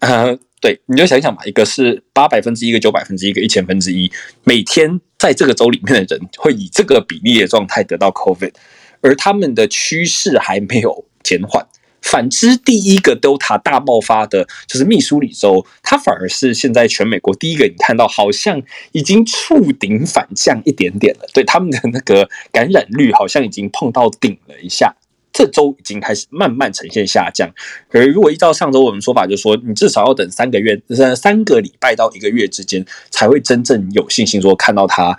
[0.00, 4.12] 呃，对，你就想想嘛，一个是八百分之一，一个九百分之一，一个一千分之一，
[4.44, 8.52] 每天在这个州里面的人会以这个比例的状态得到 COVID，
[9.00, 11.66] 而他们的趋势还没有减缓。
[12.02, 18.60] 反之，第一个 Delta 大爆发的就是密苏里州，它反而是现在全美国第一个，你看到好像
[18.92, 24.94] 已经触顶反降一点点了，对他们的那个感染率好像已经碰到顶了一下，
[25.32, 27.48] 这周已经开始慢慢呈现下降。
[27.90, 30.80] 而如果依照上周我们说法，就是说你至少要等三个月，
[31.14, 35.16] 三个礼拜到一个月之间，才会真正有信心说看到它。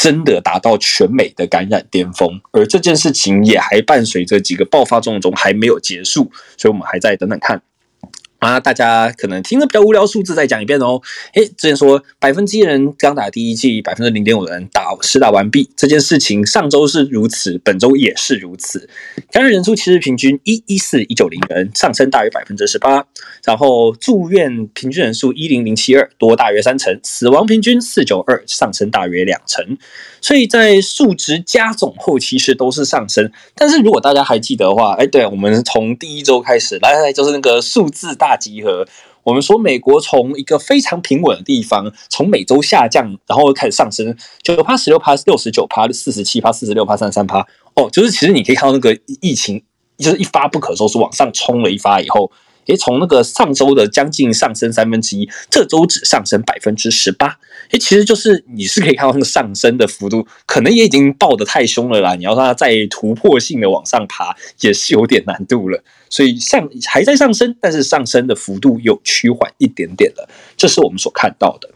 [0.00, 7.60] 真的达到全美的感染巅峰，而这件事情也还伴随着几个爆发重中还没有结束，所以我们还在等等看。
[8.40, 11.00] 啊，大家可能听得比较无聊，数字再讲一遍哦。
[11.34, 18.88] 诶，之前说百分之一人刚打第一季，百分之零点五的人打实打完毕，这件事情上周是如此，本周也是如此。
[19.30, 23.04] 感染人数其实平均一一四一九零人，上升大约百分之十八。
[23.44, 26.98] 然后住院平均人数一零零七二，多大约三成。
[27.02, 29.76] 死亡平均四九二，上升大约两成。
[30.22, 33.30] 所以在数值加总后，其实都是上升。
[33.54, 38.86] 但是如果大家还记得的话，哎，对，我们从第一周开始，来来来，就是那个数字大大集合。
[39.24, 47.40] 我们说美国从一个非常平稳的地方，从每周下降，然后开始上升，九趴、十六趴、六十九趴、四十七趴、四十六趴、三十三趴。
[47.74, 49.60] 哦，就是其实你可以看到那个疫情，
[49.98, 52.30] 就是一发不可收拾，往上冲了一发以后。
[52.66, 57.38] 诶，从那个上周的将近上升三分之一，这周只上升百分之十八。
[57.70, 62.14] 诶，其实就是你是可以看到那个上升的幅度，可能也已经爆得太凶了啦。
[62.14, 65.82] 你要让它再突破性的往上爬，也是有点难度了。
[66.08, 71.70] 所以上还在上升，但是上升的幅度有趋缓一点点了，这是我们所看到的。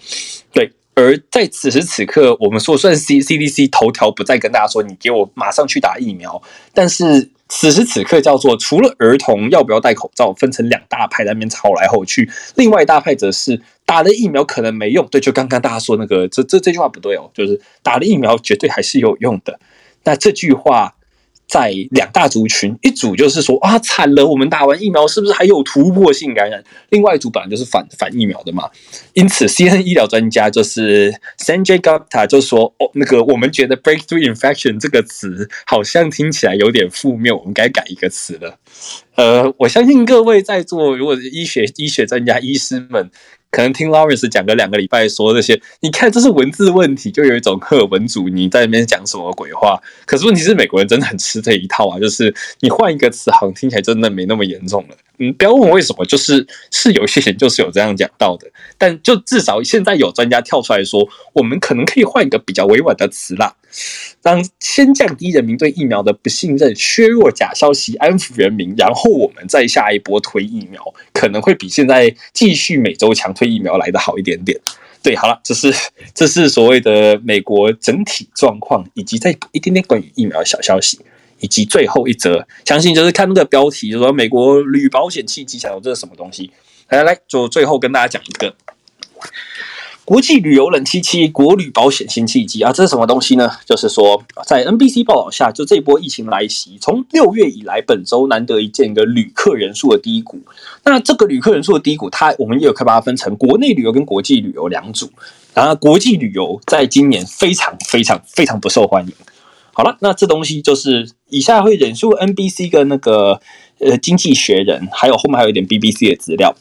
[0.53, 6.43] 对，而在此时此刻，我们说算 C CDC 头条不再跟大家说，你给我马上去打疫苗，
[6.73, 7.31] 但是。
[7.47, 12.25] 此时此刻，叫做除了儿童要不要戴口罩，分成两大派在那边吵来吼去；
[12.57, 15.07] 另外一大派则是打了疫苗可能没用。
[15.09, 19.61] 对，就刚刚大家说那个，这这这句话不对哦，就是打了疫苗绝对还是有用的。
[20.05, 20.95] 那这句话。
[21.47, 26.63] 在两大族群，一组就是说啊，惨了，我们打完疫苗是不是还有突破性感染？
[26.91, 28.69] 另外一组本来就是反反疫苗的嘛，
[29.13, 38.59] 因此 C N 医疗专家就是 Sanjay Gupta 就说哦，那个我们觉得 breakthrough infection 这个词好像听起来有点负面，我们该改一个词了。
[39.15, 43.11] 呃，我相信各位在座如果医学医学专家医师们。
[43.55, 49.81] 可能听 Lawrence 讲个两个礼拜，说这些，你看这是文字问题，就有一种赫文主你在那边讲什么鬼话。
[50.05, 54.97] 可是问题是美国人真的很吃这一套啊，就是你换一个词，好像听起来真的没那么严重了。
[55.19, 63.55] 嗯，不要问我为什么，就是是有些人就是有这样讲到的，但就至少现在有专家跳出来说，我们可能可以换一个比较委婉的词啦，
[64.23, 70.83] 让先降低人民对疫苗的不信任，削弱假消息，安抚人民，然后我们再下一波推疫苗，
[71.13, 74.59] 可能会比现在继续每周强推疫苗来得好一点点。
[75.03, 75.73] 对，好了，这是
[76.15, 81.01] 这是所谓的美国整体状况，以及再一点点关于疫苗的小消息。
[81.41, 86.51] 以及最后一则，相信就是看那个标题，就说美国铝保险契机，想这是什么东西？
[86.89, 88.55] 来来，就最后跟大家讲一个
[90.05, 93.51] 国际旅游冷七七国旅保险新契机啊，这是什么东西呢？
[93.65, 100.39] 就是说，在 NBC 报道下，就这波疫情来袭，从六月以来，本周难得一见一个旅客人数的低谷。
[100.85, 105.09] 那这个旅客人数的低谷，它我们也有可以把它分成国内旅游跟国际旅游两组。
[105.55, 109.13] 然后国际旅游在今年非常非常非常不受欢迎。
[109.73, 113.41] 好了，那这东西就是以下会引述 NBC 跟那个
[113.79, 116.55] 呃经济学人，还有后面还有一点 BBC 的资料。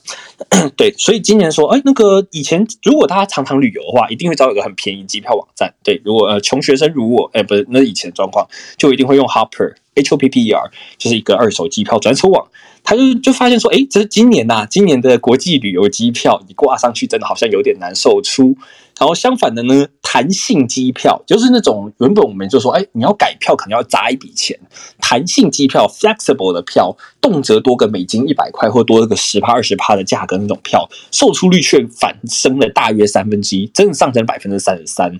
[0.78, 5.74] 对，所以今年说，哎，那个以前如果大家常常旅游的话，一定会找一个很便宜机票网站。
[5.84, 8.48] 对，如果呃穷学生如我，哎，不是，那以前的状况
[8.78, 12.48] 就一定会用 Hopper H O P P E R，就是一个二手机票转手网。
[12.86, 18.57] 他就就发现说，哎，这是今年呐、今年的国际旅游机票你挂上去，真的好像有点难售出。
[18.99, 24.60] 然后相反的呢，弹性机票就是那种原本我们就说，哎，你要改票可能要砸一笔钱。
[24.99, 35.20] 弹性机票 （flexible 的票）动辄多个美金一百块，或多个十趴二十趴的价格那种票，售出率却反升了大约三分之一，真的上升百分之三十三。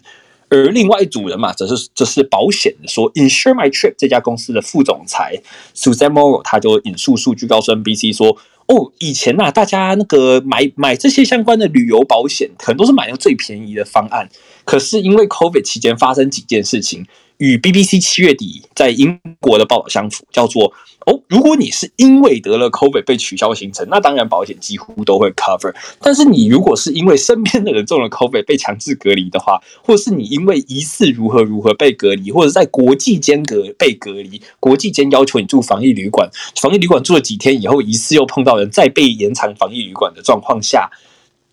[0.49, 5.41] 而另外一组人嘛，则是则是保险的说，Insure My Trip 这家公司的副总裁
[5.76, 8.38] Suzanne Morrow，他就引述数据告诉 NBC 说。
[8.65, 14.30] 哦，以前呐、啊，大家那个买买这些相关的旅游保险，可能都是买那最便宜的方案。
[14.65, 17.06] 可是因为 COVID 期间发生几件事情，
[17.38, 20.72] 与 BBC 七月底在英国的报道相符，叫做
[21.06, 25.73] 哦，如果你是因为得了 COVID 被取消行程，那当然保险几乎都会 cover。
[25.99, 36.30] 但是你如果是因为身边的人中了 COVID 被强制隔离的话，或是你因为疑似如何如何被隔离，或者在国际间隔被隔离，国际间要求你住防疫旅馆，
[36.61, 40.90] 防疫旅馆住了几天以后，疑似又碰到人再被延长防疫旅馆的状况下，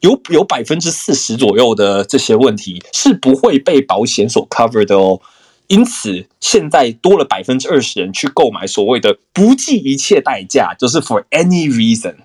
[0.00, 5.20] 有有百分之四十左右的这些问题是不会被保险所 cover 的哦。
[5.68, 12.16] 因此，现在多了百分之二十人去购买所谓的不计一切代价，就是 for any reason，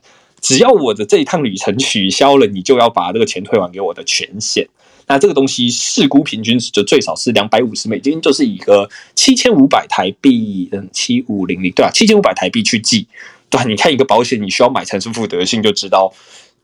[0.41, 4.67] 只要我的这一趟旅程取消了，你就要把这个钱退还给我的权险。
[5.07, 13.07] 那这个东西事故平均值就最少是两百五十美金，就是一个七千五百台币，嗯，七五零零，对啊，七千五百台币去计，
[13.51, 16.11] 对，你看一个保险，你需要买成这副德性，就知道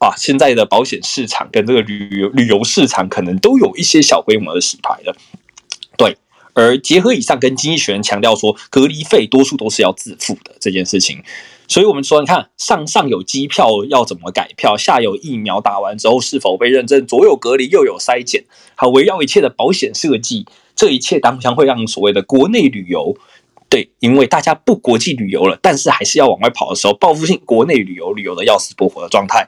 [0.01, 5.15] 啊，现在的保险市场跟这个旅游旅游市场可能都有一些小规模的洗牌了。
[6.53, 11.23] 而结合以上，跟经济学人强调说，隔离费多数都是要自付的这件事情，
[11.65, 18.43] 所以我们说，你看上上有机票要怎么改票，下有疫苗打完之后是否被认证，左有隔离，右有筛检，
[18.75, 20.45] 还围绕一切的保险设计，
[20.75, 23.15] 这一切当将会让所谓的国内旅游，
[23.72, 29.48] 对，因为大家不国际旅游了，但是还是要往外跑的时候，报复性国内旅游旅游的要死不活的状态，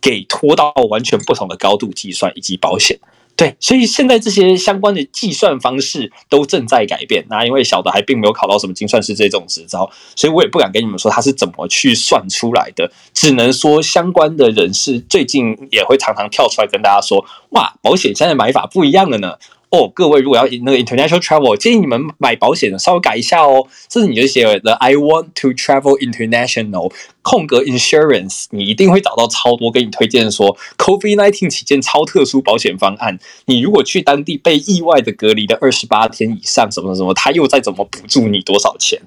[0.00, 2.96] 给拖到完全不同的高度计算以及保险。
[3.34, 7.26] 对，所以现在这些相关的计算方式都正在改变。
[7.28, 12.88] 那因为小的还并没有考到什么精算师这种执照，所以我也不敢跟你们说他是怎么去算出来的。
[13.12, 19.34] 只能说相关的人士最近也会常常跳出来跟大家说：“哇，保险现在买法不一样了呢。”
[19.74, 23.66] 哦，各位如果要那个 international travel，建议你们买保险的稍微改一下哦。
[23.88, 26.92] 这是你就写的 I want to travel international
[27.22, 33.18] 空格 insurance，你一定会找到超多给你推荐说 COVID-19 期间超特殊保险方案。
[33.46, 39.02] 你如果去当地被意外的隔离的二十八天以上，什么什么，他又再怎么补助你多少钱？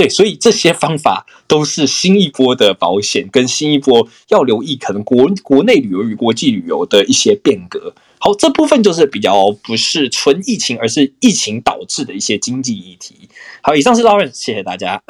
[0.00, 7.94] 对，所以这些方法都是新一波的保险跟新一波要留意可能国国内旅游与国际旅游的一些变革。
[8.18, 13.28] 好，这部分就是比较不是纯疫情，而是疫情导致的一些经济议题。
[13.60, 15.02] 好，以上是 Lawrence，谢谢大家。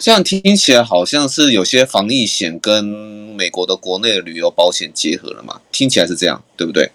[0.00, 5.60] 这样听起来好像是有些防疫险跟美国的国内的旅游保险结合了嘛？
[5.70, 6.90] 听起来是这样，对不对？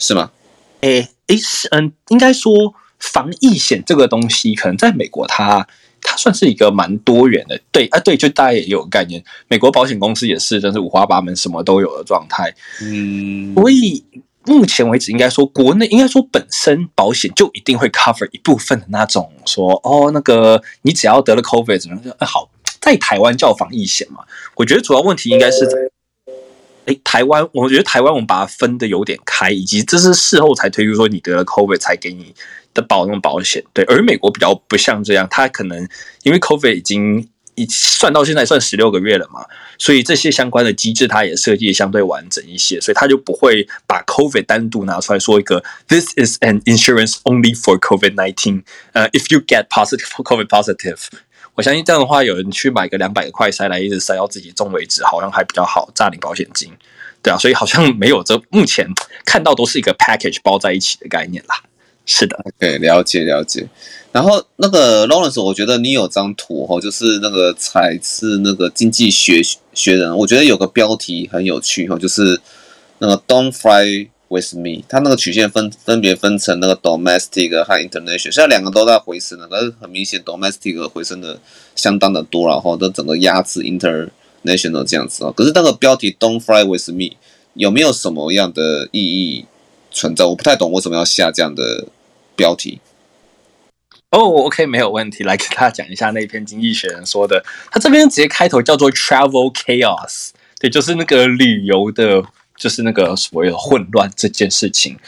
[0.00, 0.32] 是吗？
[0.80, 5.66] 诶诶，是嗯，应该说防疫险这个东西，可能在美国它。
[6.02, 9.20] 它算是一个蛮多元的，对啊，对，就大家也有概念。
[9.48, 12.54] 美国保险公司也是，真是五花八门，什么都有的状态。
[12.80, 14.04] 嗯，所以
[14.44, 22.14] 目前为止，应该说国内应该说本身保险就一定会 cover 一部分的那种说，说哦，那个你只要得了 COVID 怎么样？
[22.20, 22.50] 好，
[22.80, 24.20] 在台湾叫防疫险嘛。
[24.54, 25.76] 我觉得主要问题应该是在
[26.84, 32.32] 哎，台湾，我觉得台湾我们把它分得有点开，以及这是事后才推出说你得了 COVID 才给你
[32.76, 33.84] 的保那种保险，对。
[33.86, 35.88] 而美国比较不像这样，它可能
[36.22, 39.44] 因为 COVID 已经已算到现在算十六个月了嘛，
[39.78, 48.62] 所以这些相关的机制它也设计相对完整一些，所以它就不会把 COVID 单独拿出来说一个 This is an insurance only for COVID-19，
[48.92, 50.98] 呃，if you get positive for COVID positive。
[51.54, 56.70] 我相信这样的话，有人去买个两百个快筛来一直塞到自己中为止，好像还比较好，诈领保险金，
[57.22, 58.86] 对啊，所以好像没有这目前
[59.24, 61.62] 看到都是一个 package 包在一起的概念啦。
[62.06, 63.68] 是的，OK，了解了解。
[64.12, 69.42] 然后那个 Lawrence，我觉得你有张图哦，就是那个才是那个经济学
[69.74, 72.40] 学人，我觉得有个标题很有趣哦，就是
[73.00, 74.08] 那个 Don't fly。
[74.28, 81.38] with me，它那个曲线分分别分成那个 domestic 和 international，现在两个都在回升了，但是很明显 domestic 回升的
[81.76, 85.30] 相当的多，然后都整个压制 international 这样子哦。
[85.30, 87.16] 可是那个标题 Don't fly with me
[87.54, 89.44] 有没有什么样的意义
[89.92, 90.24] 存在？
[90.24, 91.86] 我不太懂为什么要下这样的
[92.36, 92.80] 标题。
[94.10, 100.30] 哦、，OK，没有问题，来给大家讲一下那篇经济学人说的，他这边直接开头叫做 travel chaos，
[100.60, 102.22] 对，就是那个旅游的。
[102.58, 104.98] 就是那个所谓的混乱这件事情，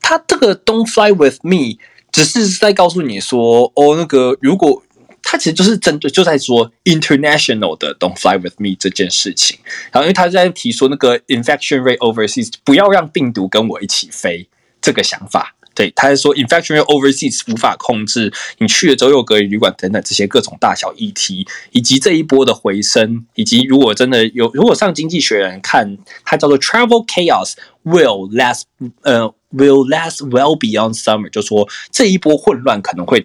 [0.00, 1.78] 他这个 "Don't fly with me"
[2.10, 4.82] 只是在告诉你说，哦，那个如果
[5.22, 9.56] 他其实就是针对就在说 international 的 "Don't fly with me" 这件事情，
[9.92, 14.48] 然后因为他在提说那个 infection rate overseas 不要让病毒跟我一起飞
[14.80, 15.54] 这个想法。
[15.76, 27.52] 对，他是说 infection overseas 无法控制，你去了之后又隔离旅馆等等这些各种大小议题，以及这一波的回升，以及如果真的有，如果上经济学人看，它叫做 travel chaos
[27.84, 28.62] will last，
[29.02, 33.22] 呃，will last well beyond summer，就说这一波混乱可能会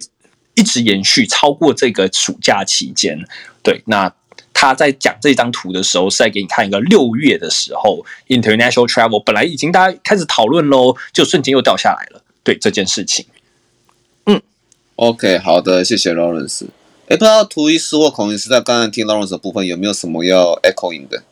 [0.54, 3.18] 一直延续超过这个暑假期间。
[3.62, 4.12] 对，那
[4.52, 12.21] 他在讲这张图的时候是在给你看一个六月的时候，international travel 本来已经大家开始讨论喽，就瞬间又掉下来了。
[12.44, 13.24] 对这件事情，
[14.26, 14.42] 嗯
[14.96, 16.66] ，OK，好的，谢谢 Lawrence。
[17.08, 21.22] 哎，不知道图医师或孔医师在刚才听 Lawrence 的部分有没有什么要 echoing 的？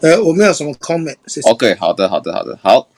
[0.00, 1.48] 呃，我没有什么 comment，谢谢。
[1.48, 2.88] OK，好的，好的，好的，好，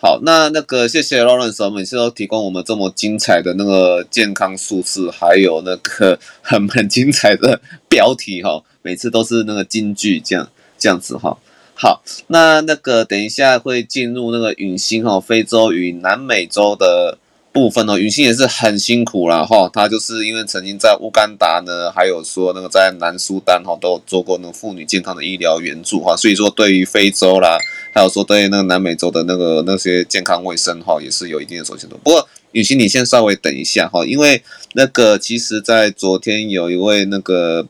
[0.00, 11.36] 好，那那个谢谢 Lawrence，每次都提供我们这么精彩的那个健康数字，还有那个很很精彩的标题哈，每次都是那个金句，这样这样子哈。
[11.80, 17.18] 好，那那个等一下会进入那个允欣哈，非洲与南美洲的
[17.52, 17.96] 部分哦。
[17.96, 27.56] 允欣也是很辛苦啦哈，他就是因为曾经在乌干达呢，还有说那个在南苏丹哈都有做过那个妇女健康的医疗援助哈，所以说对于非洲啦，
[27.94, 31.96] 还有说对那个南美洲的那个那些健康卫生哈，也是有一定的熟悉度。
[32.02, 34.42] 不过允欣你先稍微等一下哈，因为
[34.72, 37.68] 那个其实在昨天有一位那个。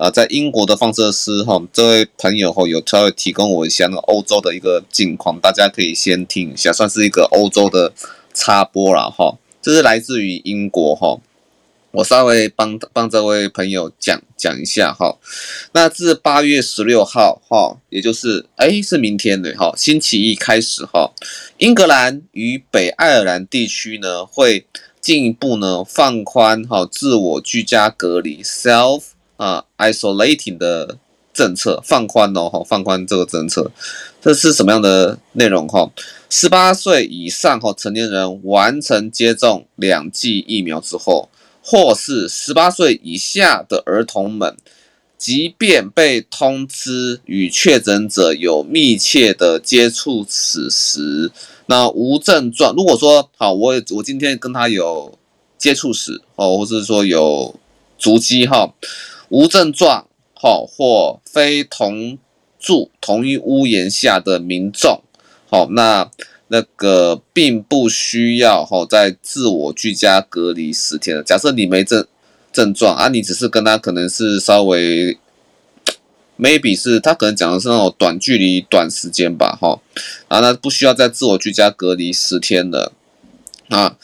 [0.00, 7.92] 啊，在英国的放射师哈，这位朋友哈有稍微提供我一下那个欧洲的一个近况，大家可以先听一下，算是一个欧洲的
[8.32, 9.36] 插播了哈。
[9.60, 11.20] 这是来自于英国哈，
[11.90, 15.18] 我稍微帮帮这位朋友讲讲一下哈。
[15.72, 21.12] 那自八月十六号哈，也就是哎是明天的哈，星期一开始哈，
[21.58, 24.64] 英格兰与北爱尔兰地区呢会
[24.98, 29.02] 进一步呢放宽哈自我居家隔离 self。
[29.40, 30.98] 啊，isolating 的
[31.32, 33.70] 政策放宽哦，哈，放宽这个政策，
[34.20, 35.90] 这是什么样的内容哈？
[36.28, 41.30] 十八岁以上哈成年人完成接种两剂疫苗之后，
[41.62, 44.54] 或是十八岁以下的儿童们，
[45.16, 51.32] 即便被通知与确诊者有密切的接触，此时
[51.64, 55.16] 那无症状，如果说好，我我今天跟他有
[55.56, 57.54] 接触史哦，或是说有
[57.96, 58.74] 足迹哈。
[59.30, 62.18] 无症状，好或非同
[62.58, 65.02] 住同一屋檐下的民众，
[65.48, 66.10] 好，那
[66.48, 71.22] 那个并不需要哈在自我居家隔离十天的。
[71.22, 72.06] 假设你没症
[72.52, 75.16] 症状啊，你只是跟他可能是稍微，
[76.36, 79.80] maybe 是他可能讲的是那种短距离短时间吧，哈，
[80.26, 82.92] 啊，那不需要在自我居家隔离十天的，
[83.68, 83.96] 啊。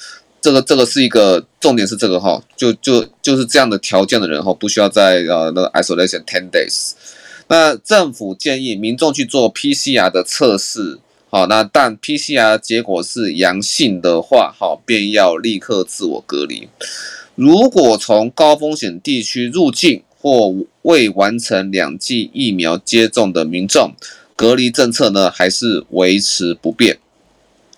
[0.47, 6.93] 这个这个是一个重点，是这个哈，就就就是这样的条件的人哈，不需要在呃那个 isolation ten days。
[7.48, 11.01] 那政府建议民众去做 PCR 的测试，
[11.31, 16.68] 好，那但 PCR 结果是阳性的话，好，便要立刻自我隔离。
[17.35, 23.90] 如果从高风险地区入境或未完成两剂疫苗接种的民众，
[24.36, 26.98] 隔离政策呢还是维持不变。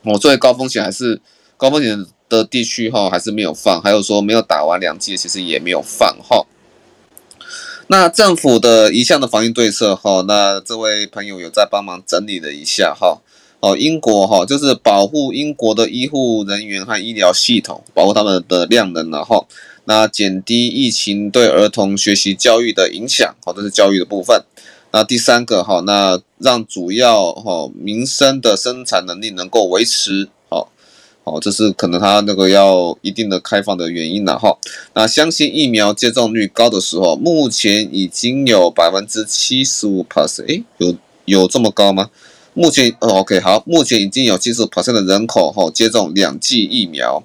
[0.03, 1.19] 我，作为高风险还是
[1.57, 6.47] 高风险的地区哈还是没有放，还有说没有打完两剂，其实也没有放哈。
[7.89, 13.21] 那政府的一项的防疫对策哈，那这位朋友有在帮忙整理了一下哈。
[13.61, 19.45] 哦，英国哈就是保护英国的医护人员和医疗系统，保护他们的量能，了哈
[19.87, 24.45] 那减低疫情对儿童学习教育的影响，好，这是教育的部分。
[24.93, 30.29] 那第三个哈，那让主要哈民生的生产能力能够维持，
[31.29, 34.57] 哦，这是可能他那个要一定的开放的原因了哈。
[34.95, 40.95] 那相信疫苗接种率高的时候，目前已经有百分之七十五 percent，诶，有
[41.25, 42.11] 有这么高吗？
[42.55, 47.23] 目前哦，OK，好，目前已经有七十五 percent 的人口哈接种两剂疫苗。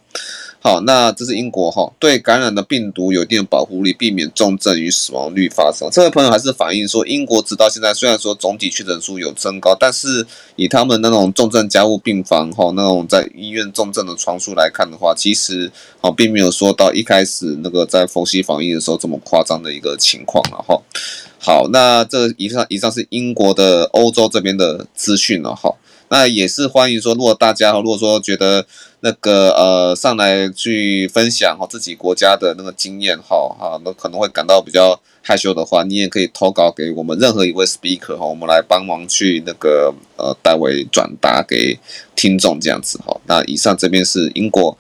[0.64, 5.90] 好，那这是英国哈，对感染的病毒有一定的保护力，避免重症与死亡率发生。
[5.92, 10.26] 这位朋友还是反映说，英国直到现在虽然说总体确诊数有增高，但是
[10.56, 15.70] 以他们那种重症加护病房哈，那种在医院重症的床数来看的话，其实
[16.00, 20.82] 哦，并没有说到一开始那个在佛系防疫的时候这么夸张的一个情况了哈。
[21.40, 25.76] 好，那这以上以上是英国的欧洲这边的资讯了哈。
[26.14, 28.64] 那也是欢迎说，如果大家如果说觉得
[29.00, 41.80] 那个呃上来去分享哈自己国家的那个经验哈哈，那可能会感到比较害羞的话，你也可以投稿给我们任何一位 speaker 哈，我们来帮忙去那个呃代为转达给
[42.16, 43.20] 听众这样子哈。
[43.26, 44.78] 那以上这边是英国